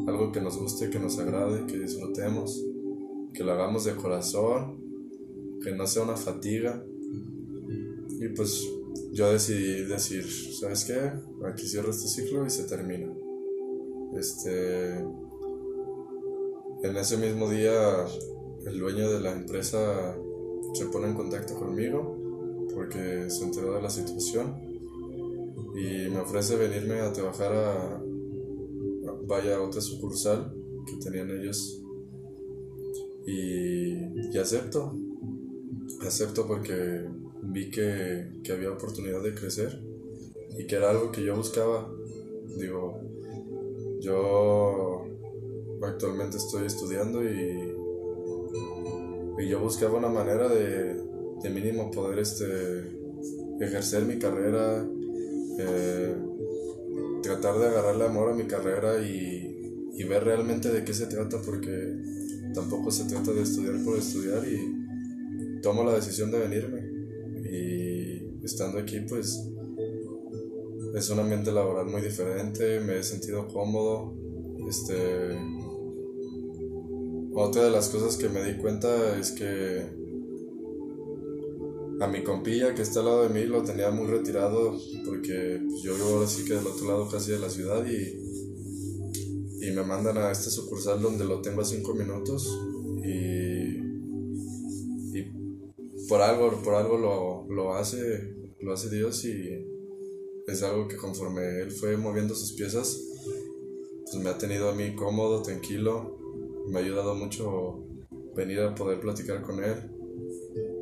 algo 0.06 0.32
que 0.32 0.40
nos 0.40 0.58
guste, 0.58 0.90
que 0.90 0.98
nos 0.98 1.18
agrade, 1.18 1.66
que 1.66 1.78
disfrutemos, 1.78 2.62
que 3.32 3.44
lo 3.44 3.52
hagamos 3.52 3.84
de 3.84 3.96
corazón, 3.96 4.78
que 5.62 5.72
no 5.72 5.86
sea 5.86 6.02
una 6.02 6.16
fatiga. 6.16 6.84
Y 8.20 8.28
pues 8.28 8.62
yo 9.12 9.32
decidí 9.32 9.84
decir, 9.84 10.24
¿sabes 10.60 10.84
qué? 10.84 11.12
Aquí 11.46 11.66
cierro 11.66 11.90
este 11.90 12.08
ciclo 12.08 12.46
y 12.46 12.50
se 12.50 12.64
termina. 12.64 13.12
Este. 14.16 15.02
En 16.84 16.98
ese 16.98 17.16
mismo 17.16 17.48
día, 17.48 18.06
el 18.66 18.78
dueño 18.78 19.10
de 19.10 19.18
la 19.18 19.32
empresa 19.32 20.14
se 20.74 20.84
pone 20.84 21.06
en 21.06 21.14
contacto 21.14 21.54
conmigo 21.54 22.18
porque 22.74 23.30
se 23.30 23.42
enteró 23.42 23.72
de 23.72 23.80
la 23.80 23.88
situación 23.88 24.54
y 25.74 26.10
me 26.10 26.18
ofrece 26.18 26.56
venirme 26.56 27.00
a 27.00 27.10
trabajar 27.10 27.54
a, 27.54 28.02
vaya 29.26 29.62
otra 29.62 29.80
sucursal 29.80 30.54
que 30.86 31.02
tenían 31.02 31.30
ellos. 31.30 31.80
Y, 33.26 33.94
y 34.30 34.38
acepto 34.38 34.94
acepto 36.06 36.46
porque 36.46 37.08
vi 37.44 37.70
que, 37.70 38.28
que 38.44 38.52
había 38.52 38.70
oportunidad 38.70 39.22
de 39.22 39.34
crecer 39.34 39.82
y 40.58 40.66
que 40.66 40.76
era 40.76 40.90
algo 40.90 41.10
que 41.10 41.24
yo 41.24 41.34
buscaba. 41.34 41.90
Digo 42.58 43.00
yo 44.04 44.93
actualmente 45.82 46.36
estoy 46.36 46.66
estudiando 46.66 47.22
y, 47.22 47.74
y 49.38 49.48
yo 49.48 49.60
buscaba 49.60 49.98
una 49.98 50.08
manera 50.08 50.48
de, 50.48 50.94
de 51.42 51.50
mínimo 51.50 51.90
poder 51.90 52.18
este, 52.18 52.44
ejercer 53.60 54.04
mi 54.04 54.18
carrera, 54.18 54.86
eh, 55.58 56.16
tratar 57.22 57.58
de 57.58 57.66
agarrarle 57.66 58.04
amor 58.04 58.30
a 58.30 58.34
mi 58.34 58.44
carrera 58.44 59.00
y, 59.00 59.90
y 59.96 60.04
ver 60.04 60.24
realmente 60.24 60.70
de 60.70 60.84
qué 60.84 60.94
se 60.94 61.06
trata, 61.06 61.40
porque 61.44 61.96
tampoco 62.54 62.90
se 62.90 63.04
trata 63.04 63.32
de 63.32 63.42
estudiar 63.42 63.82
por 63.84 63.98
estudiar 63.98 64.46
y 64.46 65.60
tomo 65.60 65.84
la 65.84 65.94
decisión 65.94 66.30
de 66.30 66.38
venirme. 66.38 66.94
Y 67.50 68.44
estando 68.44 68.78
aquí, 68.78 69.00
pues 69.00 69.48
es 70.94 71.10
un 71.10 71.18
ambiente 71.18 71.50
laboral 71.52 71.86
muy 71.86 72.00
diferente, 72.02 72.80
me 72.80 72.98
he 72.98 73.02
sentido 73.02 73.48
cómodo. 73.48 74.14
Este, 74.68 75.36
otra 77.34 77.64
de 77.64 77.70
las 77.70 77.88
cosas 77.88 78.16
que 78.16 78.28
me 78.28 78.42
di 78.44 78.56
cuenta 78.58 79.18
es 79.18 79.32
que 79.32 80.04
a 82.00 82.06
mi 82.06 82.22
compilla 82.22 82.74
que 82.74 82.82
está 82.82 83.00
al 83.00 83.06
lado 83.06 83.22
de 83.22 83.28
mí 83.28 83.44
lo 83.44 83.62
tenía 83.62 83.90
muy 83.90 84.06
retirado 84.06 84.78
porque 85.04 85.60
yo 85.82 85.94
vivo 85.94 86.14
ahora 86.14 86.26
sí 86.26 86.44
que 86.44 86.54
del 86.54 86.66
otro 86.66 86.86
lado 86.86 87.08
casi 87.08 87.32
de 87.32 87.38
la 87.38 87.50
ciudad 87.50 87.84
y, 87.86 89.66
y 89.66 89.70
me 89.72 89.82
mandan 89.82 90.18
a 90.18 90.30
este 90.30 90.50
sucursal 90.50 91.00
donde 91.00 91.24
lo 91.24 91.40
tengo 91.40 91.62
a 91.62 91.64
cinco 91.64 91.94
minutos 91.94 92.48
y, 93.02 93.78
y 95.18 95.32
por 96.08 96.20
algo, 96.20 96.62
por 96.62 96.74
algo 96.74 96.98
lo, 96.98 97.46
lo 97.52 97.74
hace, 97.74 98.34
lo 98.60 98.72
hace 98.72 98.90
Dios 98.90 99.24
y 99.24 99.66
es 100.46 100.62
algo 100.62 100.88
que 100.88 100.96
conforme 100.96 101.62
Él 101.62 101.70
fue 101.70 101.96
moviendo 101.96 102.34
sus 102.34 102.52
piezas, 102.52 103.00
pues 104.04 104.22
me 104.22 104.30
ha 104.30 104.38
tenido 104.38 104.68
a 104.68 104.74
mí 104.74 104.94
cómodo, 104.94 105.42
tranquilo, 105.42 106.23
me 106.66 106.78
ha 106.78 106.82
ayudado 106.82 107.14
mucho 107.14 107.84
venir 108.34 108.60
a 108.60 108.74
poder 108.74 109.00
platicar 109.00 109.42
con 109.42 109.62
Él 109.62 109.90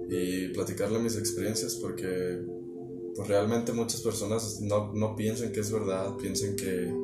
y 0.09 0.49
platicarle 0.49 0.99
mis 0.99 1.16
experiencias 1.16 1.76
porque 1.76 2.41
pues 3.14 3.28
realmente 3.28 3.72
muchas 3.72 4.01
personas 4.01 4.61
no, 4.61 4.93
no 4.95 5.16
piensan 5.16 5.53
que 5.53 5.61
es 5.61 5.70
verdad, 5.70 6.16
piensan 6.16 6.57
que, 6.57 6.95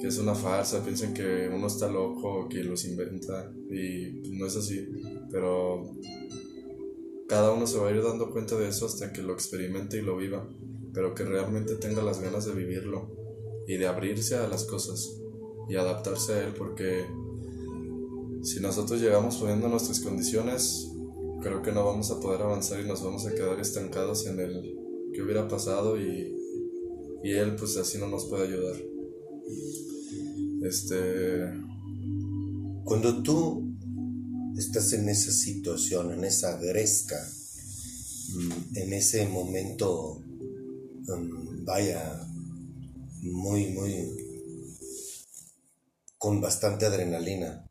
que 0.00 0.06
es 0.06 0.18
una 0.18 0.34
farsa, 0.34 0.84
piensan 0.84 1.14
que 1.14 1.48
uno 1.52 1.66
está 1.66 1.88
loco, 1.88 2.48
que 2.48 2.64
los 2.64 2.84
inventa 2.84 3.52
y 3.70 4.20
pues, 4.20 4.30
no 4.30 4.46
es 4.46 4.56
así, 4.56 4.88
pero 5.30 5.96
cada 7.28 7.52
uno 7.52 7.66
se 7.66 7.78
va 7.78 7.88
a 7.88 7.92
ir 7.92 8.02
dando 8.02 8.30
cuenta 8.30 8.56
de 8.56 8.68
eso 8.68 8.86
hasta 8.86 9.12
que 9.12 9.22
lo 9.22 9.32
experimente 9.32 9.98
y 9.98 10.02
lo 10.02 10.16
viva, 10.16 10.48
pero 10.92 11.14
que 11.14 11.24
realmente 11.24 11.76
tenga 11.76 12.02
las 12.02 12.20
ganas 12.20 12.44
de 12.44 12.52
vivirlo 12.52 13.10
y 13.66 13.76
de 13.76 13.86
abrirse 13.86 14.36
a 14.36 14.48
las 14.48 14.64
cosas 14.64 15.20
y 15.68 15.76
adaptarse 15.76 16.34
a 16.34 16.44
él 16.44 16.52
porque 16.58 17.06
si 18.42 18.60
nosotros 18.60 19.00
llegamos 19.00 19.36
poniendo 19.36 19.68
nuestras 19.68 20.00
condiciones, 20.00 20.88
creo 21.40 21.62
que 21.62 21.72
no 21.72 21.84
vamos 21.84 22.10
a 22.10 22.18
poder 22.18 22.42
avanzar 22.42 22.80
y 22.80 22.88
nos 22.88 23.02
vamos 23.02 23.26
a 23.26 23.34
quedar 23.34 23.60
estancados 23.60 24.26
en 24.26 24.40
el 24.40 24.78
que 25.14 25.22
hubiera 25.22 25.46
pasado 25.46 26.00
y, 26.00 26.36
y 27.22 27.32
él 27.32 27.54
pues 27.56 27.76
así 27.76 27.98
no 27.98 28.08
nos 28.08 28.26
puede 28.26 28.48
ayudar. 28.48 28.76
Este, 30.62 31.52
Cuando 32.84 33.22
tú 33.22 33.76
estás 34.56 34.92
en 34.92 35.08
esa 35.08 35.30
situación, 35.30 36.12
en 36.12 36.24
esa 36.24 36.56
gresca, 36.56 37.16
mm, 38.34 38.76
en 38.76 38.92
ese 38.92 39.26
momento, 39.28 40.20
mm, 41.06 41.64
vaya, 41.64 42.28
muy, 43.22 43.66
muy, 43.70 44.08
con 46.18 46.40
bastante 46.40 46.86
adrenalina, 46.86 47.64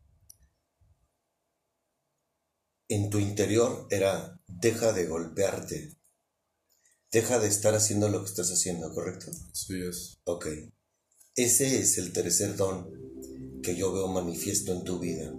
en 2.94 3.08
tu 3.08 3.18
interior 3.18 3.86
era, 3.90 4.38
deja 4.46 4.92
de 4.92 5.06
golpearte, 5.06 5.96
deja 7.10 7.38
de 7.38 7.48
estar 7.48 7.74
haciendo 7.74 8.08
lo 8.08 8.20
que 8.20 8.28
estás 8.28 8.50
haciendo, 8.50 8.92
¿correcto? 8.92 9.30
sí 9.52 9.80
es. 9.80 10.18
Ok. 10.24 10.46
Ese 11.34 11.80
es 11.80 11.96
el 11.96 12.12
tercer 12.12 12.56
don 12.56 12.90
que 13.62 13.76
yo 13.76 13.92
veo 13.92 14.08
manifiesto 14.08 14.72
en 14.72 14.84
tu 14.84 14.98
vida. 14.98 15.32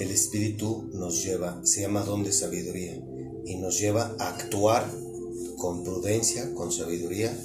El 0.00 0.10
Espíritu 0.10 0.90
nos 0.94 1.22
lleva, 1.22 1.60
se 1.64 1.82
llama 1.82 2.02
don 2.02 2.24
de 2.24 2.32
sabiduría, 2.32 3.00
y 3.44 3.56
nos 3.58 3.78
lleva 3.78 4.16
a 4.18 4.30
actuar 4.30 4.90
con 5.58 5.84
prudencia, 5.84 6.52
con 6.54 6.72
sabiduría, 6.72 7.36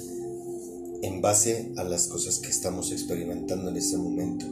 en 1.02 1.20
base 1.20 1.72
a 1.76 1.84
las 1.84 2.08
cosas 2.08 2.40
que 2.40 2.48
estamos 2.48 2.90
experimentando 2.90 3.70
en 3.70 3.76
ese 3.76 3.98
momento. 3.98 4.46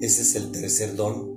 Ese 0.00 0.22
es 0.22 0.34
el 0.34 0.50
tercer 0.50 0.96
don 0.96 1.32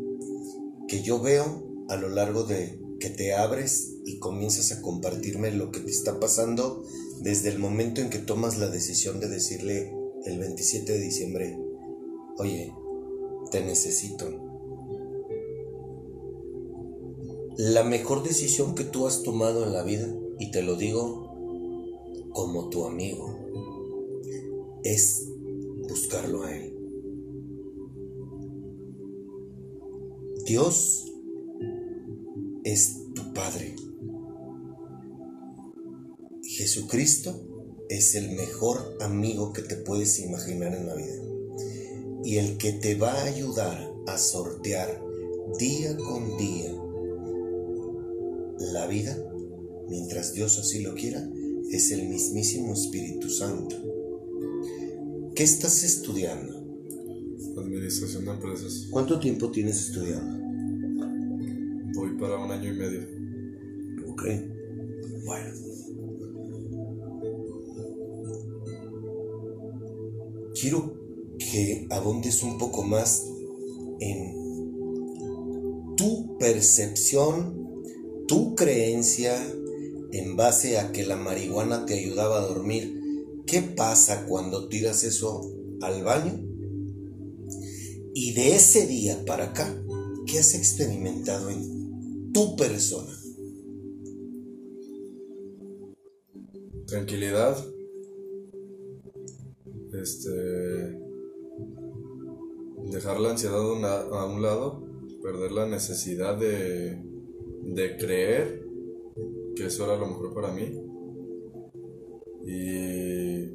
que 0.87 1.03
yo 1.03 1.19
veo 1.19 1.66
a 1.89 1.95
lo 1.95 2.09
largo 2.09 2.43
de 2.43 2.79
que 2.99 3.09
te 3.09 3.33
abres 3.33 3.95
y 4.05 4.19
comienzas 4.19 4.71
a 4.71 4.81
compartirme 4.81 5.51
lo 5.51 5.71
que 5.71 5.79
te 5.79 5.91
está 5.91 6.19
pasando 6.19 6.83
desde 7.21 7.49
el 7.49 7.59
momento 7.59 8.01
en 8.01 8.09
que 8.09 8.19
tomas 8.19 8.57
la 8.57 8.67
decisión 8.67 9.19
de 9.19 9.27
decirle 9.27 9.93
el 10.25 10.39
27 10.39 10.91
de 10.91 10.99
diciembre, 10.99 11.57
oye, 12.37 12.73
te 13.51 13.63
necesito. 13.63 14.25
La 17.57 17.83
mejor 17.83 18.23
decisión 18.23 18.75
que 18.75 18.83
tú 18.83 19.07
has 19.07 19.23
tomado 19.23 19.65
en 19.65 19.73
la 19.73 19.83
vida, 19.83 20.07
y 20.39 20.51
te 20.51 20.61
lo 20.61 20.75
digo 20.75 21.27
como 22.33 22.69
tu 22.69 22.85
amigo, 22.85 23.35
es 24.83 25.27
buscarlo 25.87 26.43
a 26.43 26.55
Él. 26.55 26.73
Dios 30.45 31.11
es 32.73 33.13
tu 33.15 33.33
Padre. 33.33 33.75
Jesucristo 36.43 37.85
es 37.87 38.15
el 38.15 38.31
mejor 38.31 38.97
amigo 38.99 39.53
que 39.53 39.61
te 39.61 39.77
puedes 39.77 40.19
imaginar 40.19 40.73
en 40.73 40.87
la 40.87 40.95
vida. 40.95 41.23
Y 42.25 42.37
el 42.37 42.57
que 42.57 42.73
te 42.73 42.95
va 42.95 43.13
a 43.13 43.23
ayudar 43.23 43.89
a 44.07 44.17
sortear 44.17 45.01
día 45.57 45.95
con 45.95 46.37
día 46.37 46.73
la 48.73 48.85
vida, 48.87 49.17
mientras 49.87 50.33
Dios 50.33 50.59
así 50.59 50.81
lo 50.81 50.93
quiera, 50.93 51.25
es 51.71 51.91
el 51.91 52.09
mismísimo 52.09 52.73
Espíritu 52.73 53.29
Santo. 53.29 53.77
¿Qué 55.35 55.43
estás 55.43 55.83
estudiando? 55.83 56.65
Administración 57.57 58.25
de 58.25 58.31
empresas. 58.31 58.87
¿Cuánto 58.89 59.19
tiempo 59.19 59.51
tienes 59.51 59.87
estudiando? 59.87 60.46
Voy 61.97 62.11
para 62.11 62.37
un 62.37 62.51
año 62.51 62.71
y 62.71 62.77
medio. 62.77 63.01
Ok. 64.07 64.23
Bueno. 65.25 65.51
Quiero 70.61 70.93
que 71.39 71.87
abundes 71.89 72.43
un 72.43 72.59
poco 72.59 72.83
más 72.83 73.25
en 73.99 74.35
tu 75.95 76.37
percepción, 76.37 77.81
tu 78.27 78.53
creencia 78.53 79.35
en 80.11 80.35
base 80.35 80.77
a 80.77 80.91
que 80.91 81.03
la 81.03 81.15
marihuana 81.15 81.87
te 81.87 81.95
ayudaba 81.95 82.37
a 82.37 82.45
dormir. 82.45 82.93
¿Qué 83.47 83.63
pasa 83.63 84.27
cuando 84.27 84.69
tiras 84.69 85.03
eso 85.03 85.51
al 85.81 86.03
baño? 86.03 86.45
Y 88.13 88.33
de 88.33 88.55
ese 88.55 88.85
día 88.85 89.25
para 89.25 89.45
acá, 89.45 89.83
¿qué 90.27 90.37
has 90.37 90.53
experimentado 90.53 91.49
en 91.49 91.76
tu 92.37 92.55
persona? 92.55 93.13
Tranquilidad. 96.85 97.57
Este. 99.91 100.99
Dejar 102.91 103.19
la 103.19 103.31
ansiedad 103.31 103.57
a 103.57 104.25
un, 104.25 104.41
lado. 104.43 104.83
Perder 105.23 105.51
la 105.51 105.65
necesidad 105.65 106.37
de. 106.37 107.01
de 107.63 107.97
creer 107.97 108.67
que 109.55 109.65
eso 109.65 109.85
era 109.85 109.97
lo 109.97 110.05
mejor 110.05 110.35
para 110.35 110.51
mí. 110.51 110.79
Y. 112.45 113.47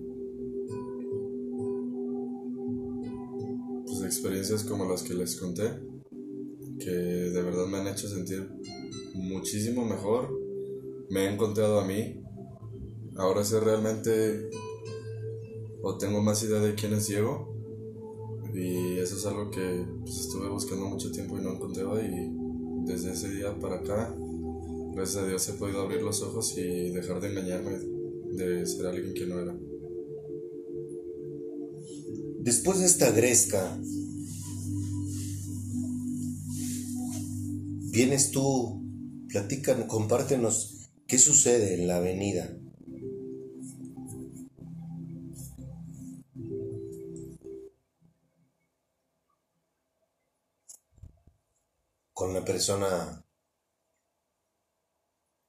Pues 3.86 4.02
experiencias 4.02 4.64
como 4.64 4.90
las 4.90 5.04
que 5.04 5.14
les 5.14 5.36
conté. 5.36 5.91
Que 6.84 6.90
de 6.90 7.42
verdad 7.42 7.66
me 7.66 7.78
han 7.78 7.88
hecho 7.88 8.08
sentir 8.08 8.48
muchísimo 9.14 9.84
mejor. 9.84 10.30
Me 11.10 11.26
he 11.26 11.32
encontrado 11.32 11.80
a 11.80 11.84
mí. 11.84 12.22
Ahora 13.16 13.44
sé 13.44 13.60
realmente 13.60 14.50
o 15.82 15.98
tengo 15.98 16.22
más 16.22 16.42
idea 16.42 16.60
de 16.60 16.74
quién 16.74 16.94
es 16.94 17.08
Diego. 17.08 17.52
Y 18.54 18.98
eso 18.98 19.16
es 19.16 19.26
algo 19.26 19.50
que 19.50 19.84
pues, 20.00 20.20
estuve 20.20 20.48
buscando 20.48 20.86
mucho 20.86 21.10
tiempo 21.10 21.38
y 21.38 21.42
no 21.42 21.54
encontraba 21.54 22.00
y 22.02 22.30
desde 22.84 23.12
ese 23.12 23.30
día 23.30 23.58
para 23.58 23.76
acá 23.76 24.14
gracias 24.94 25.22
a 25.22 25.26
Dios 25.26 25.48
he 25.48 25.52
podido 25.54 25.80
abrir 25.80 26.02
los 26.02 26.22
ojos 26.22 26.56
y 26.58 26.90
dejar 26.90 27.20
de 27.20 27.28
engañarme 27.28 27.78
de 28.32 28.66
ser 28.66 28.86
alguien 28.86 29.14
que 29.14 29.26
no 29.26 29.40
era. 29.40 29.56
Después 32.40 32.80
de 32.80 32.86
esta 32.86 33.10
gresca, 33.10 33.80
vienes 37.92 38.30
tú, 38.30 38.82
platican, 39.28 39.86
compártenos 39.86 40.90
qué 41.06 41.18
sucede 41.18 41.74
en 41.74 41.86
la 41.86 41.98
avenida. 41.98 42.56
Con 52.12 52.34
la 52.34 52.44
persona, 52.44 53.24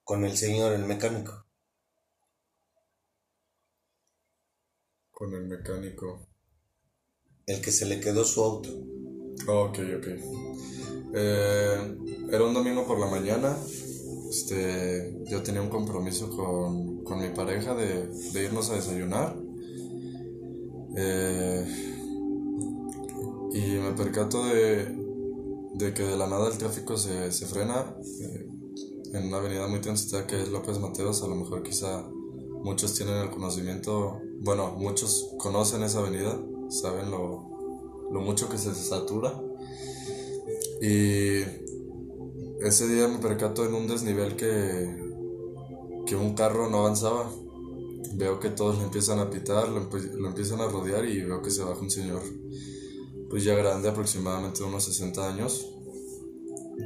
con 0.03 0.25
el 0.25 0.35
señor, 0.35 0.73
el 0.73 0.85
mecánico. 0.85 1.43
con 5.13 5.33
el 5.33 5.45
mecánico 5.45 6.27
El 7.45 7.61
que 7.61 7.71
se 7.71 7.85
le 7.85 8.01
quedó 8.01 8.25
su 8.25 8.43
auto. 8.43 8.69
Ok, 9.47 9.79
ok. 9.97 10.72
Eh, 11.16 11.97
era 12.32 12.43
un 12.43 12.53
domingo 12.53 12.86
por 12.86 12.99
la 12.99 13.07
mañana. 13.07 13.55
este, 14.30 15.24
yo 15.30 15.43
tenía 15.43 15.61
un 15.61 15.70
compromiso 15.70 16.30
con, 16.30 17.03
con 17.03 17.20
mi 17.20 17.30
pareja 17.30 17.76
de, 17.76 18.09
irnos 18.34 18.70
a 18.72 18.76
desayunar. 18.76 19.38
Eh, 20.95 21.66
y 23.53 23.59
me 23.78 23.91
percato 23.91 24.43
de, 24.45 24.95
de 25.76 25.93
que 25.93 26.03
de 26.03 26.18
la 26.18 26.28
nada 26.28 26.47
el 26.47 26.57
tráfico 26.57 26.97
se, 26.97 27.32
se 27.32 27.45
frena 27.45 27.95
eh, 28.20 28.47
en 29.14 29.28
una 29.28 29.38
avenida 29.38 29.68
muy 29.68 29.80
transitada 29.80 30.26
que 30.26 30.41
es 30.41 30.49
López 30.49 30.80
Mateos. 30.80 31.22
A 31.22 31.28
lo 31.28 31.36
mejor 31.36 31.61
quizá 31.61 32.03
muchos 32.64 32.95
tienen 32.95 33.18
el 33.18 33.30
conocimiento, 33.30 34.20
bueno, 34.41 34.76
muchos 34.78 35.36
conocen 35.38 35.84
esa 35.84 35.99
avenida, 35.99 36.39
saben 36.70 37.11
lo, 37.11 37.49
lo 38.11 38.22
mucho 38.22 38.49
que 38.49 38.57
se 38.57 38.74
satura. 38.74 39.39
Y 40.82 41.41
ese 42.63 42.88
día 42.88 43.07
me 43.07 43.19
percato 43.19 43.65
en 43.65 43.74
un 43.74 43.88
desnivel 43.88 44.36
que, 44.36 45.03
que 46.05 46.15
un 46.15 46.34
carro 46.34 46.69
no 46.69 46.80
avanzaba. 46.80 47.30
Veo 48.15 48.39
que 48.39 48.49
todos 48.49 48.78
le 48.78 48.84
empiezan 48.84 49.19
a 49.19 49.30
pitar, 49.30 49.69
lo, 49.69 50.28
empiezan 50.28 50.61
a 50.61 50.67
rodear 50.67 51.05
y 51.05 51.21
veo 51.21 51.41
que 51.41 51.51
se 51.51 51.63
baja 51.63 51.82
un 51.82 51.89
señor, 51.89 52.21
pues 53.30 53.43
ya 53.43 53.55
grande, 53.55 53.89
aproximadamente 53.89 54.63
unos 54.63 54.86
60 54.86 55.28
años. 55.28 55.67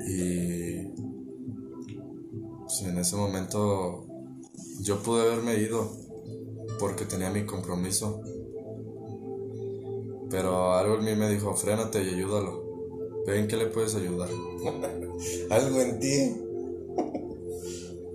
Y 0.07 0.83
pues, 2.61 2.81
en 2.83 2.97
ese 2.97 3.15
momento 3.15 4.05
yo 4.81 5.01
pude 5.03 5.21
haberme 5.21 5.55
ido 5.55 5.91
porque 6.79 7.05
tenía 7.05 7.29
mi 7.29 7.45
compromiso. 7.45 8.21
Pero 10.29 10.73
algo 10.73 10.95
en 10.95 11.05
mí 11.05 11.15
me 11.15 11.29
dijo, 11.29 11.53
frénate 11.55 12.03
y 12.03 12.15
ayúdalo. 12.15 12.66
Ve 13.27 13.39
en 13.39 13.47
qué 13.47 13.57
le 13.57 13.67
puedes 13.67 13.93
ayudar. 13.95 14.29
Algo 15.51 15.81
en 15.81 15.99
ti. 15.99 16.33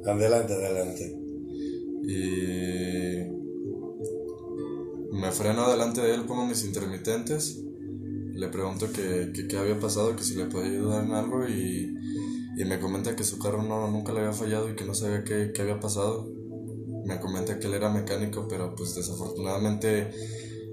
Adelante, 0.04 0.52
adelante. 0.54 1.18
Y 2.04 3.42
me 5.12 5.30
freno 5.30 5.70
delante 5.70 6.00
de 6.00 6.14
él, 6.14 6.24
pongo 6.24 6.46
mis 6.46 6.64
intermitentes, 6.64 7.62
le 8.34 8.48
pregunto 8.48 8.90
que, 8.92 9.30
que 9.34 9.46
qué 9.46 9.56
había 9.58 9.78
pasado, 9.78 10.16
que 10.16 10.24
si 10.24 10.34
le 10.34 10.46
podía 10.46 10.70
ayudar 10.72 11.04
en 11.04 11.12
algo 11.12 11.46
y, 11.46 11.94
y 12.56 12.64
me 12.64 12.80
comenta 12.80 13.14
que 13.14 13.22
su 13.24 13.38
carro 13.38 13.62
no, 13.62 13.88
nunca 13.90 14.12
le 14.12 14.20
había 14.20 14.32
fallado 14.32 14.68
y 14.70 14.74
que 14.74 14.84
no 14.84 14.94
sabía 14.94 15.22
qué, 15.24 15.52
qué 15.54 15.62
había 15.62 15.78
pasado. 15.78 16.28
Me 17.04 17.20
comenta 17.20 17.58
que 17.58 17.66
él 17.66 17.74
era 17.74 17.90
mecánico, 17.90 18.46
pero 18.48 18.74
pues 18.74 18.94
desafortunadamente 18.94 20.10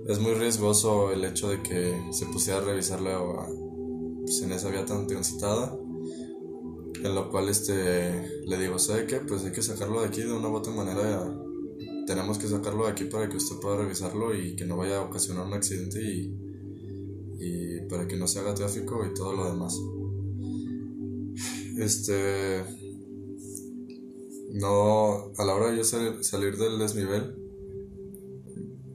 es 0.08 0.20
muy 0.20 0.34
riesgoso 0.34 1.12
el 1.12 1.24
hecho 1.26 1.50
de 1.50 1.62
que 1.62 1.94
se 2.12 2.26
pusiera 2.28 2.60
a 2.60 2.64
revisarle 2.64 3.12
a- 3.12 3.48
pues, 4.30 4.42
en 4.44 4.52
esa 4.52 4.70
vía 4.70 4.86
tan 4.86 5.08
transitada. 5.08 5.76
En 7.04 7.16
lo 7.16 7.30
cual 7.32 7.50
este 7.50 8.44
le 8.46 8.58
digo, 8.60 8.78
¿sabe 8.78 9.08
qué? 9.08 9.18
Pues 9.22 9.44
hay 9.44 9.52
que 9.52 9.62
sacarlo 9.62 10.02
de 10.02 10.08
aquí 10.08 10.22
de 10.22 10.34
una 10.34 10.50
u 10.50 10.56
otra 10.56 10.72
manera. 10.74 11.34
Tenemos 12.06 12.38
que 12.38 12.48
sacarlo 12.48 12.86
de 12.86 12.92
aquí 12.92 13.06
para 13.06 13.28
que 13.30 13.38
usted 13.38 13.56
pueda 13.62 13.78
revisarlo 13.78 14.36
y 14.36 14.56
que 14.56 14.66
no 14.66 14.78
vaya 14.78 14.98
a 14.98 15.04
ocasionar 15.06 15.48
un 15.48 15.54
accidente 15.54 16.02
y, 16.02 16.36
y 17.40 17.82
para 17.90 18.06
que 18.08 18.18
no 18.18 18.28
se 18.28 18.40
haga 18.40 18.54
tráfico 18.54 19.06
y 19.06 19.14
todo 19.14 19.34
lo 19.34 19.50
demás. 19.50 19.76
Este. 21.78 22.64
No, 24.52 25.32
a 25.38 25.46
la 25.46 25.56
hora 25.56 25.72
de 25.72 25.78
yo 25.78 25.84
sal- 25.84 26.24
salir 26.24 26.58
del 26.58 26.80
desnivel, 26.80 27.36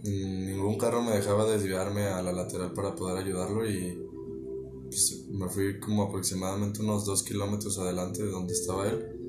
ningún 0.02 0.76
carro 0.78 1.02
me 1.02 1.12
dejaba 1.12 1.50
desviarme 1.50 2.02
a 2.06 2.20
la 2.22 2.32
lateral 2.32 2.72
para 2.74 2.94
poder 2.94 3.16
ayudarlo 3.24 3.68
y 3.68 3.96
pues, 4.88 5.26
me 5.30 5.48
fui 5.48 5.78
como 5.80 6.04
aproximadamente 6.04 6.82
unos 6.82 7.04
dos 7.04 7.22
kilómetros 7.22 7.78
adelante 7.78 8.22
de 8.22 8.30
donde 8.30 8.52
estaba 8.52 8.88
él. 8.88 9.20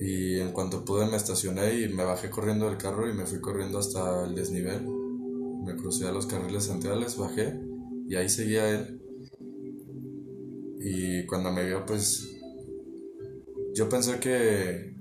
Y 0.00 0.38
en 0.38 0.52
cuanto 0.52 0.84
pude 0.84 1.06
me 1.06 1.16
estacioné 1.16 1.80
y 1.80 1.88
me 1.88 2.04
bajé 2.04 2.30
corriendo 2.30 2.66
del 2.66 2.78
carro 2.78 3.08
y 3.08 3.14
me 3.14 3.26
fui 3.26 3.40
corriendo 3.40 3.78
hasta 3.78 4.24
el 4.24 4.34
desnivel. 4.34 4.86
Me 5.64 5.76
crucé 5.76 6.06
a 6.06 6.12
los 6.12 6.26
carriles 6.26 6.64
centrales, 6.64 7.16
bajé 7.16 7.60
y 8.08 8.14
ahí 8.14 8.28
seguía 8.28 8.70
él. 8.70 9.00
Y 10.80 11.26
cuando 11.26 11.50
me 11.50 11.64
vio 11.64 11.84
pues 11.84 12.28
yo 13.74 13.88
pensé 13.88 14.18
que 14.20 14.94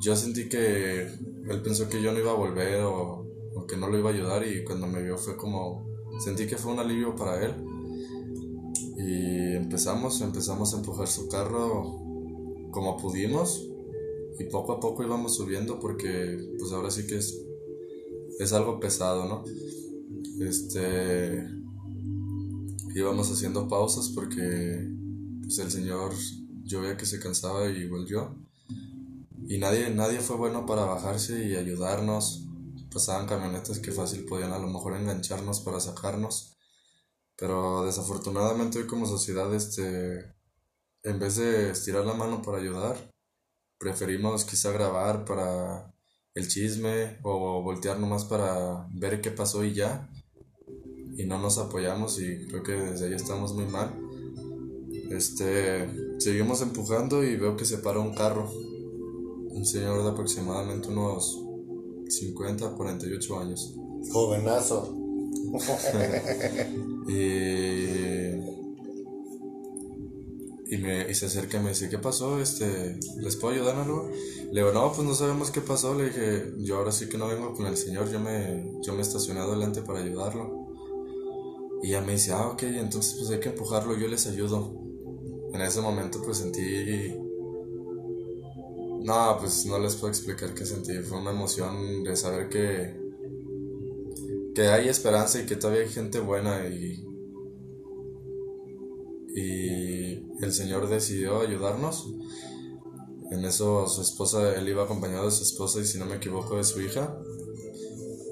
yo 0.00 0.16
sentí 0.16 0.48
que 0.48 1.02
él 1.02 1.62
pensó 1.62 1.88
que 1.88 2.02
yo 2.02 2.12
no 2.12 2.18
iba 2.18 2.30
a 2.30 2.34
volver 2.34 2.80
o, 2.82 3.26
o 3.54 3.66
que 3.66 3.76
no 3.76 3.88
lo 3.88 3.98
iba 3.98 4.10
a 4.10 4.12
ayudar 4.14 4.46
y 4.46 4.64
cuando 4.64 4.86
me 4.86 5.02
vio 5.02 5.18
fue 5.18 5.36
como 5.36 5.86
sentí 6.24 6.46
que 6.46 6.56
fue 6.56 6.72
un 6.72 6.78
alivio 6.78 7.14
para 7.14 7.44
él 7.44 7.67
y 8.98 9.54
empezamos, 9.54 10.20
empezamos 10.20 10.74
a 10.74 10.78
empujar 10.78 11.06
su 11.06 11.28
carro 11.28 12.00
como 12.72 12.96
pudimos 12.96 13.64
y 14.40 14.44
poco 14.44 14.72
a 14.72 14.80
poco 14.80 15.04
íbamos 15.04 15.36
subiendo 15.36 15.78
porque 15.78 16.56
pues 16.58 16.72
ahora 16.72 16.90
sí 16.90 17.06
que 17.06 17.18
es, 17.18 17.40
es 18.40 18.52
algo 18.52 18.80
pesado, 18.80 19.26
¿no? 19.26 19.44
Este 20.44 21.48
íbamos 22.92 23.30
haciendo 23.30 23.68
pausas 23.68 24.08
porque 24.08 24.90
pues 25.42 25.58
el 25.60 25.70
señor 25.70 26.12
yo 26.64 26.80
veía 26.80 26.96
que 26.96 27.06
se 27.06 27.20
cansaba 27.20 27.70
y 27.70 27.82
igual 27.82 28.04
yo 28.04 28.34
y 29.46 29.58
nadie, 29.58 29.90
nadie 29.90 30.18
fue 30.18 30.36
bueno 30.36 30.66
para 30.66 30.84
bajarse 30.84 31.46
y 31.46 31.54
ayudarnos. 31.54 32.44
Pasaban 32.92 33.26
camionetas 33.26 33.78
que 33.78 33.92
fácil 33.92 34.24
podían 34.24 34.52
a 34.52 34.58
lo 34.58 34.66
mejor 34.66 34.96
engancharnos 34.96 35.60
para 35.60 35.78
sacarnos 35.78 36.57
pero 37.38 37.84
desafortunadamente 37.84 38.78
hoy 38.78 38.86
como 38.86 39.06
sociedad, 39.06 39.54
este, 39.54 40.34
en 41.04 41.18
vez 41.20 41.36
de 41.36 41.70
estirar 41.70 42.04
la 42.04 42.14
mano 42.14 42.42
para 42.42 42.58
ayudar, 42.58 43.12
preferimos 43.78 44.44
quizá 44.44 44.72
grabar 44.72 45.24
para 45.24 45.94
el 46.34 46.48
chisme 46.48 47.18
o 47.22 47.62
voltear 47.62 48.00
nomás 48.00 48.24
para 48.24 48.88
ver 48.90 49.20
qué 49.20 49.30
pasó 49.30 49.64
y 49.64 49.72
ya. 49.72 50.10
Y 51.16 51.26
no 51.26 51.38
nos 51.38 51.58
apoyamos 51.58 52.20
y 52.20 52.46
creo 52.48 52.62
que 52.64 52.72
desde 52.72 53.06
ahí 53.06 53.14
estamos 53.14 53.54
muy 53.54 53.66
mal. 53.66 53.92
Este, 55.10 56.18
seguimos 56.18 56.60
empujando 56.60 57.24
y 57.24 57.36
veo 57.36 57.56
que 57.56 57.64
se 57.64 57.78
para 57.78 58.00
un 58.00 58.14
carro. 58.14 58.50
Un 58.50 59.64
señor 59.64 60.02
de 60.02 60.10
aproximadamente 60.10 60.88
unos 60.88 61.40
50, 62.08 62.70
48 62.76 63.38
años. 63.38 63.74
Jovenazo. 64.10 64.96
Y, 67.08 68.34
y, 70.70 70.78
me, 70.78 71.10
y 71.10 71.14
se 71.14 71.26
acerca 71.26 71.56
y 71.58 71.60
me 71.62 71.70
dice, 71.70 71.88
¿qué 71.88 71.98
pasó? 71.98 72.38
Este, 72.38 73.00
¿Les 73.16 73.36
puedo 73.36 73.54
ayudar 73.54 73.76
en 73.76 73.80
algo? 73.80 74.10
Le 74.52 74.60
digo, 74.60 74.72
no, 74.72 74.92
pues 74.92 75.08
no 75.08 75.14
sabemos 75.14 75.50
qué 75.50 75.62
pasó. 75.62 75.94
Le 75.94 76.06
dije, 76.06 76.52
yo 76.58 76.76
ahora 76.76 76.92
sí 76.92 77.08
que 77.08 77.16
no 77.16 77.26
vengo 77.28 77.54
con 77.54 77.66
el 77.66 77.78
señor, 77.78 78.10
yo 78.10 78.20
me, 78.20 78.78
yo 78.82 78.92
me 78.92 79.00
estacioné 79.00 79.40
adelante 79.40 79.80
para 79.80 80.00
ayudarlo. 80.00 80.68
Y 81.82 81.88
ella 81.88 82.02
me 82.02 82.12
dice, 82.12 82.32
ah, 82.32 82.48
ok, 82.48 82.62
entonces 82.64 83.14
pues 83.18 83.30
hay 83.30 83.40
que 83.40 83.48
empujarlo, 83.48 83.96
yo 83.96 84.08
les 84.08 84.26
ayudo. 84.26 84.74
En 85.54 85.60
ese 85.62 85.80
momento 85.80 86.20
pues 86.22 86.38
sentí... 86.38 87.14
No, 89.00 89.38
pues 89.40 89.64
no 89.64 89.78
les 89.78 89.94
puedo 89.94 90.08
explicar 90.08 90.52
qué 90.52 90.66
sentí. 90.66 90.98
Fue 90.98 91.18
una 91.18 91.30
emoción 91.30 92.04
de 92.04 92.14
saber 92.16 92.50
que, 92.50 93.07
que 94.58 94.66
hay 94.66 94.88
esperanza 94.88 95.40
y 95.40 95.46
que 95.46 95.54
todavía 95.54 95.82
hay 95.82 95.88
gente 95.88 96.18
buena 96.18 96.66
y, 96.66 97.06
y 99.36 100.26
el 100.42 100.52
Señor 100.52 100.88
decidió 100.88 101.42
ayudarnos. 101.42 102.12
En 103.30 103.44
eso 103.44 103.86
su 103.86 104.02
esposa, 104.02 104.56
él 104.56 104.68
iba 104.68 104.82
acompañado 104.82 105.26
de 105.26 105.30
su 105.30 105.44
esposa 105.44 105.78
y 105.78 105.84
si 105.84 105.96
no 105.96 106.06
me 106.06 106.16
equivoco 106.16 106.56
de 106.56 106.64
su 106.64 106.80
hija. 106.80 107.16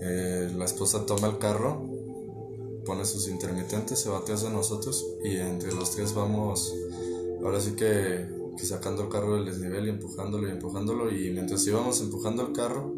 Eh, 0.02 0.50
la 0.56 0.64
esposa 0.64 1.06
toma 1.06 1.28
el 1.28 1.38
carro, 1.38 1.88
pone 2.84 3.04
sus 3.04 3.28
intermitentes, 3.28 4.00
se 4.00 4.08
va 4.08 4.18
atrás 4.18 4.42
de 4.42 4.50
nosotros 4.50 5.06
y 5.22 5.36
entre 5.36 5.72
los 5.72 5.92
tres 5.92 6.12
vamos, 6.12 6.74
ahora 7.44 7.60
sí 7.60 7.76
que, 7.76 8.26
que 8.58 8.66
sacando 8.66 9.04
el 9.04 9.10
carro 9.10 9.36
del 9.36 9.44
desnivel 9.44 9.86
y 9.86 9.90
empujándolo 9.90 10.48
y 10.48 10.50
empujándolo 10.50 11.08
y 11.08 11.30
mientras 11.30 11.64
íbamos 11.68 12.00
empujando 12.00 12.44
el 12.44 12.52
carro, 12.52 12.95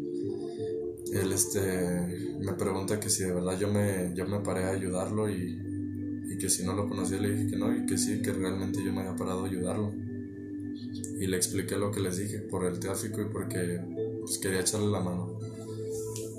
él 1.13 1.33
este 1.33 2.37
me 2.39 2.53
pregunta 2.53 2.99
que 2.99 3.09
si 3.09 3.23
de 3.23 3.33
verdad 3.33 3.57
yo 3.59 3.67
me, 3.67 4.13
yo 4.15 4.27
me 4.27 4.39
paré 4.39 4.65
a 4.65 4.69
ayudarlo 4.69 5.29
y, 5.29 5.59
y 6.29 6.37
que 6.37 6.49
si 6.49 6.63
no 6.63 6.73
lo 6.73 6.87
conocía 6.87 7.17
le 7.17 7.31
dije 7.31 7.51
que 7.51 7.57
no 7.57 7.75
y 7.75 7.85
que 7.85 7.97
sí, 7.97 8.21
que 8.21 8.31
realmente 8.31 8.83
yo 8.83 8.93
me 8.93 9.01
había 9.01 9.15
parado 9.15 9.43
a 9.43 9.47
ayudarlo. 9.47 9.93
Y 11.19 11.27
le 11.27 11.35
expliqué 11.35 11.75
lo 11.75 11.91
que 11.91 11.99
les 11.99 12.17
dije 12.17 12.39
por 12.39 12.65
el 12.65 12.79
tráfico 12.79 13.21
y 13.21 13.25
porque 13.25 13.81
pues, 14.21 14.37
quería 14.37 14.61
echarle 14.61 14.87
la 14.87 15.01
mano. 15.01 15.37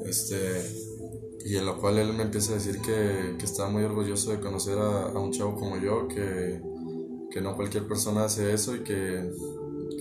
Este, 0.06 0.62
y 1.44 1.56
en 1.56 1.66
lo 1.66 1.78
cual 1.78 1.98
él 1.98 2.12
me 2.14 2.22
empieza 2.22 2.52
a 2.52 2.54
decir 2.54 2.80
que, 2.80 3.36
que 3.38 3.44
estaba 3.44 3.68
muy 3.68 3.82
orgulloso 3.82 4.30
de 4.30 4.40
conocer 4.40 4.78
a, 4.78 5.18
un 5.18 5.32
chavo 5.32 5.56
como 5.56 5.78
yo, 5.78 6.08
que, 6.08 6.62
que 7.30 7.40
no 7.40 7.54
cualquier 7.56 7.86
persona 7.86 8.24
hace 8.24 8.54
eso 8.54 8.74
y 8.74 8.80
que, 8.80 9.30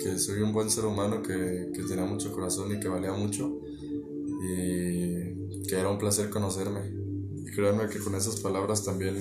que 0.01 0.17
soy 0.17 0.41
un 0.41 0.53
buen 0.53 0.69
ser 0.69 0.85
humano, 0.85 1.21
que, 1.21 1.71
que 1.73 1.83
tenía 1.83 2.05
mucho 2.05 2.31
corazón 2.31 2.73
y 2.73 2.79
que 2.79 2.87
valía 2.87 3.11
mucho 3.11 3.59
y 4.41 5.67
que 5.67 5.75
era 5.75 5.89
un 5.89 5.97
placer 5.97 6.29
conocerme. 6.29 6.81
Y 7.37 7.51
créanme 7.51 7.89
que 7.89 7.99
con 7.99 8.15
esas 8.15 8.37
palabras 8.37 8.83
también 8.83 9.15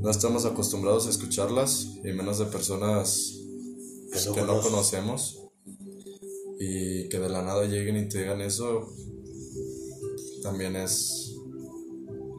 no 0.00 0.10
estamos 0.10 0.44
acostumbrados 0.44 1.06
a 1.06 1.10
escucharlas 1.10 1.88
y 2.04 2.12
menos 2.12 2.38
de 2.38 2.46
personas 2.46 3.40
pues, 4.10 4.28
que 4.28 4.42
no 4.42 4.60
conocemos. 4.60 5.42
Y 6.58 7.08
que 7.08 7.18
de 7.18 7.28
la 7.28 7.42
nada 7.42 7.66
lleguen 7.66 7.98
y 7.98 8.08
te 8.08 8.20
digan 8.20 8.40
eso 8.40 8.88
también 10.42 10.76
es 10.76 11.34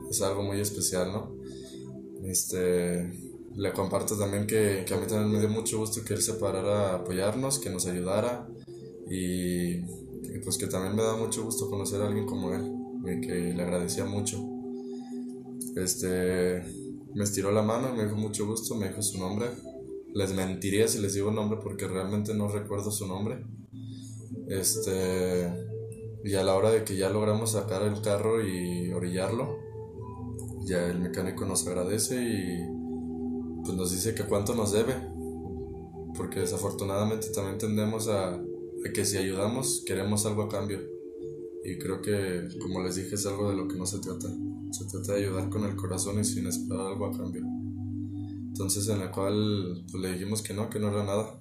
es 0.09 0.21
algo 0.21 0.41
muy 0.41 0.59
especial 0.59 1.11
no 1.11 1.35
este 2.23 3.11
le 3.55 3.73
comparto 3.73 4.17
también 4.17 4.47
que, 4.47 4.85
que 4.87 4.93
a 4.93 4.97
mí 4.97 5.07
también 5.07 5.31
me 5.31 5.39
dio 5.39 5.49
mucho 5.49 5.79
gusto 5.79 6.03
que 6.05 6.13
él 6.13 6.21
se 6.21 6.35
parara 6.35 6.91
a 6.91 6.95
apoyarnos 6.95 7.59
que 7.59 7.69
nos 7.69 7.85
ayudara 7.85 8.47
y 9.09 9.81
pues 10.43 10.57
que 10.57 10.67
también 10.67 10.95
me 10.95 11.03
da 11.03 11.15
mucho 11.15 11.43
gusto 11.43 11.69
conocer 11.69 12.01
a 12.01 12.07
alguien 12.07 12.25
como 12.25 12.53
él 12.53 12.71
y 13.05 13.21
que 13.21 13.53
le 13.53 13.63
agradecía 13.63 14.05
mucho 14.05 14.37
este 15.75 16.63
me 17.13 17.23
estiró 17.23 17.51
la 17.51 17.61
mano 17.61 17.93
me 17.95 18.03
dijo 18.03 18.15
mucho 18.15 18.45
gusto 18.45 18.75
me 18.75 18.89
dijo 18.89 19.01
su 19.01 19.17
nombre 19.17 19.47
les 20.17 20.33
mentiría 20.33 20.87
si 20.87 20.99
les 20.99 21.13
digo 21.13 21.29
el 21.29 21.35
nombre 21.35 21.59
porque 21.61 21.87
realmente 21.87 22.33
no 22.33 22.47
recuerdo 22.47 22.89
su 22.89 23.05
nombre. 23.05 23.45
Este. 24.47 25.47
Y 26.23 26.33
a 26.33 26.43
la 26.43 26.55
hora 26.55 26.71
de 26.71 26.83
que 26.83 26.97
ya 26.97 27.09
logramos 27.09 27.51
sacar 27.51 27.83
el 27.83 28.01
carro 28.01 28.43
y 28.43 28.91
orillarlo, 28.91 29.59
ya 30.65 30.87
el 30.87 30.99
mecánico 30.99 31.45
nos 31.45 31.67
agradece 31.67 32.15
y 32.19 32.65
pues 33.63 33.77
nos 33.77 33.91
dice 33.91 34.15
que 34.15 34.23
cuánto 34.23 34.55
nos 34.55 34.71
debe. 34.71 34.95
Porque 36.15 36.39
desafortunadamente 36.39 37.27
también 37.29 37.59
tendemos 37.59 38.07
a, 38.07 38.33
a 38.33 38.41
que 38.93 39.05
si 39.05 39.17
ayudamos 39.17 39.83
queremos 39.85 40.25
algo 40.25 40.43
a 40.43 40.49
cambio. 40.49 40.81
Y 41.63 41.77
creo 41.77 42.01
que, 42.01 42.47
como 42.59 42.81
les 42.81 42.95
dije, 42.95 43.15
es 43.15 43.25
algo 43.25 43.49
de 43.49 43.57
lo 43.57 43.67
que 43.67 43.75
no 43.75 43.85
se 43.85 43.99
trata. 43.99 44.29
Se 44.71 44.85
trata 44.85 45.13
de 45.13 45.25
ayudar 45.25 45.49
con 45.49 45.65
el 45.65 45.75
corazón 45.75 46.19
y 46.19 46.23
sin 46.23 46.47
esperar 46.47 46.87
algo 46.87 47.07
a 47.07 47.17
cambio. 47.17 47.43
Entonces 48.57 48.87
en 48.87 48.99
la 48.99 49.11
cual 49.11 49.85
pues, 49.91 50.01
le 50.01 50.13
dijimos 50.13 50.41
que 50.41 50.53
no, 50.53 50.69
que 50.69 50.79
no 50.79 50.89
era 50.89 51.03
nada. 51.03 51.39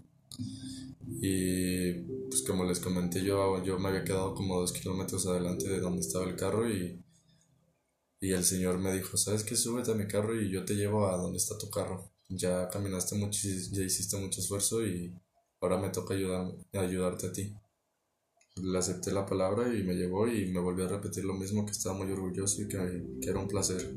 Y 1.22 1.92
pues 2.28 2.42
como 2.42 2.64
les 2.64 2.78
comenté 2.80 3.22
yo, 3.22 3.62
yo 3.64 3.78
me 3.78 3.88
había 3.88 4.05
quedado 4.05 4.34
como 4.34 4.61
dos 4.61 4.72
kilómetros 4.72 5.26
adelante 5.26 5.68
de 5.68 5.80
donde 5.80 6.01
estaba 6.01 6.26
el 6.26 6.36
carro 6.36 6.68
y, 6.68 7.03
y 8.20 8.32
el 8.32 8.44
señor 8.44 8.78
me 8.78 8.92
dijo, 8.92 9.16
¿sabes 9.16 9.44
qué? 9.44 9.57
Súbete 9.57 9.92
a 9.92 9.94
mi 9.94 10.07
carro 10.07 10.38
y 10.38 10.51
yo 10.51 10.64
te 10.64 10.74
llevo 10.74 11.07
a 11.09 11.16
donde 11.16 11.38
está 11.38 11.57
tu 11.57 11.70
carro. 11.70 12.12
Ya 12.28 12.68
caminaste 12.68 13.14
mucho, 13.14 13.49
ya 13.72 13.82
hiciste 13.82 14.18
mucho 14.18 14.40
esfuerzo 14.40 14.84
y 14.84 15.14
ahora 15.66 15.78
me 15.78 15.90
toca 15.90 16.14
ayudar, 16.14 16.52
ayudarte 16.72 17.26
a 17.26 17.32
ti. 17.32 17.52
Le 18.62 18.78
acepté 18.78 19.12
la 19.12 19.26
palabra 19.26 19.68
y 19.76 19.82
me 19.82 19.94
llevó 19.94 20.28
y 20.28 20.46
me 20.46 20.60
volvió 20.60 20.86
a 20.86 20.88
repetir 20.88 21.24
lo 21.24 21.34
mismo, 21.34 21.66
que 21.66 21.72
estaba 21.72 21.96
muy 21.96 22.10
orgulloso 22.10 22.62
y 22.62 22.68
que, 22.68 22.78
que 23.20 23.30
era 23.30 23.40
un 23.40 23.48
placer. 23.48 23.94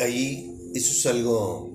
Ahí, 0.00 0.70
eso 0.74 0.92
es 0.92 1.06
algo... 1.06 1.70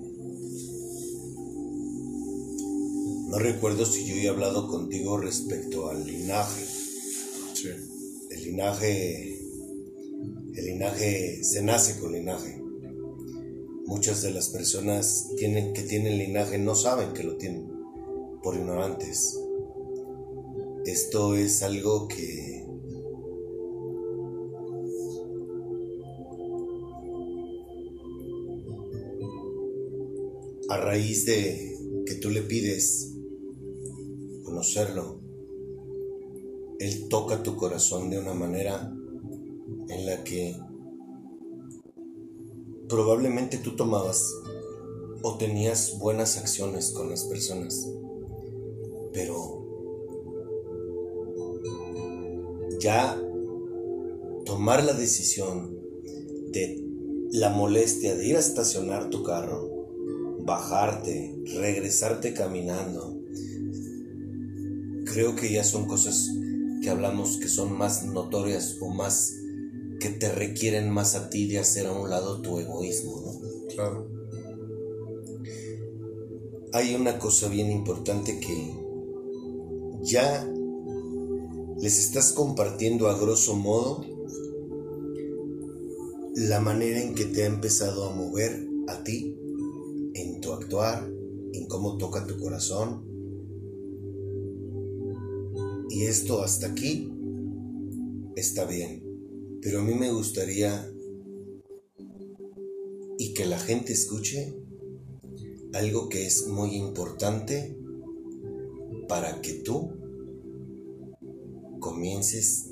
No 3.30 3.38
recuerdo 3.38 3.86
si 3.86 4.08
yo 4.08 4.16
he 4.16 4.28
hablado 4.30 4.68
contigo 4.68 5.18
respecto 5.18 5.90
al 5.90 6.06
linaje. 6.06 6.66
Sí. 7.54 7.70
El 8.32 8.44
linaje... 8.44 9.39
El 10.56 10.66
linaje 10.66 11.44
se 11.44 11.64
nace 11.64 12.00
con 12.00 12.12
linaje. 12.12 12.62
Muchas 13.86 14.22
de 14.22 14.32
las 14.32 14.50
personas 14.50 15.30
tienen, 15.38 15.74
que 15.74 15.84
tienen 15.84 16.18
linaje 16.18 16.58
no 16.58 16.76
saben 16.76 17.14
que 17.14 17.24
lo 17.24 17.38
tienen 17.38 17.70
por 18.42 18.56
ignorantes. 18.56 19.40
Esto 20.86 21.36
es 21.36 21.62
algo 21.62 22.08
que 22.08 22.66
a 30.70 30.78
raíz 30.78 31.26
de 31.26 31.78
que 32.06 32.16
tú 32.16 32.30
le 32.30 32.42
pides 32.42 33.14
conocerlo, 34.44 35.20
Él 36.80 37.08
toca 37.10 37.44
tu 37.44 37.56
corazón 37.56 38.10
de 38.10 38.20
una 38.20 38.34
manera 38.34 38.96
en 39.90 40.06
la 40.06 40.24
que 40.24 40.56
probablemente 42.88 43.58
tú 43.58 43.76
tomabas 43.76 44.34
o 45.22 45.38
tenías 45.38 45.98
buenas 46.00 46.38
acciones 46.38 46.92
con 46.92 47.10
las 47.10 47.24
personas, 47.26 47.88
pero 49.14 49.60
ya 52.80 53.22
tomar 54.46 54.84
la 54.84 54.94
decisión 54.94 55.78
de 56.52 56.84
la 57.32 57.50
molestia 57.50 58.16
de 58.16 58.28
ir 58.28 58.38
a 58.38 58.40
estacionar 58.40 59.10
tu 59.10 59.24
carro, 59.24 59.70
bajarte, 60.40 61.36
regresarte 61.56 62.34
caminando, 62.34 63.20
creo 65.06 65.36
que 65.36 65.52
ya 65.52 65.64
son 65.64 65.86
cosas 65.86 66.30
que 66.82 66.90
hablamos 66.90 67.38
que 67.38 67.50
son 67.50 67.78
más 67.78 68.06
notorias 68.06 68.78
o 68.80 68.90
más 68.90 69.36
que 70.00 70.10
te 70.10 70.32
requieren 70.32 70.90
más 70.90 71.16
a 71.16 71.30
ti 71.30 71.48
de 71.48 71.60
hacer 71.60 71.88
a 71.88 71.92
un 71.92 72.10
lado 72.10 72.42
tu 72.42 72.60
egoísmo, 72.60 73.22
¿no? 73.22 73.74
Claro. 73.74 74.20
hay 76.72 76.94
una 76.94 77.18
cosa 77.18 77.48
bien 77.48 77.72
importante 77.72 78.40
que 78.40 78.74
ya 80.04 80.48
les 81.82 81.98
estás 81.98 82.32
compartiendo 82.34 83.08
a 83.08 83.18
grosso 83.18 83.56
modo 83.56 84.06
la 86.36 86.60
manera 86.60 87.02
en 87.02 87.16
que 87.16 87.26
te 87.26 87.44
ha 87.44 87.48
empezado 87.48 88.06
a 88.06 88.16
mover 88.16 88.68
a 88.88 89.04
ti 89.04 89.36
en 90.14 90.42
tu 90.42 90.54
actuar, 90.54 91.10
en 91.54 91.68
cómo 91.68 91.98
toca 91.98 92.26
tu 92.26 92.38
corazón. 92.38 93.04
Y 95.90 96.04
esto 96.04 96.44
hasta 96.44 96.68
aquí 96.68 97.12
está 98.36 98.66
bien, 98.66 99.04
pero 99.62 99.80
a 99.80 99.84
mí 99.84 99.94
me 99.94 100.12
gustaría 100.12 100.90
y 103.18 103.34
que 103.34 103.46
la 103.46 103.60
gente 103.60 103.94
escuche 103.94 104.56
algo 105.74 106.10
que 106.10 106.26
es 106.26 106.48
muy 106.48 106.76
importante 106.76 107.78
para 109.08 109.42
que 109.42 109.54
tú 109.54 109.92
comiences 111.80 112.72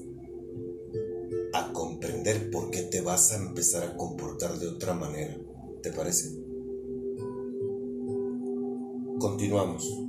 a 1.54 1.74
comprender 1.74 2.50
por 2.52 2.72
qué 2.72 2.84
te 2.84 3.02
vas 3.02 3.32
a 3.32 3.38
empezar 3.38 3.84
a 3.84 3.98
comportar 3.98 4.58
de 4.60 4.68
otra 4.68 4.94
manera. 4.94 5.38
¿Te 5.82 5.92
parece? 5.92 6.30
Continuamos. 9.20 10.07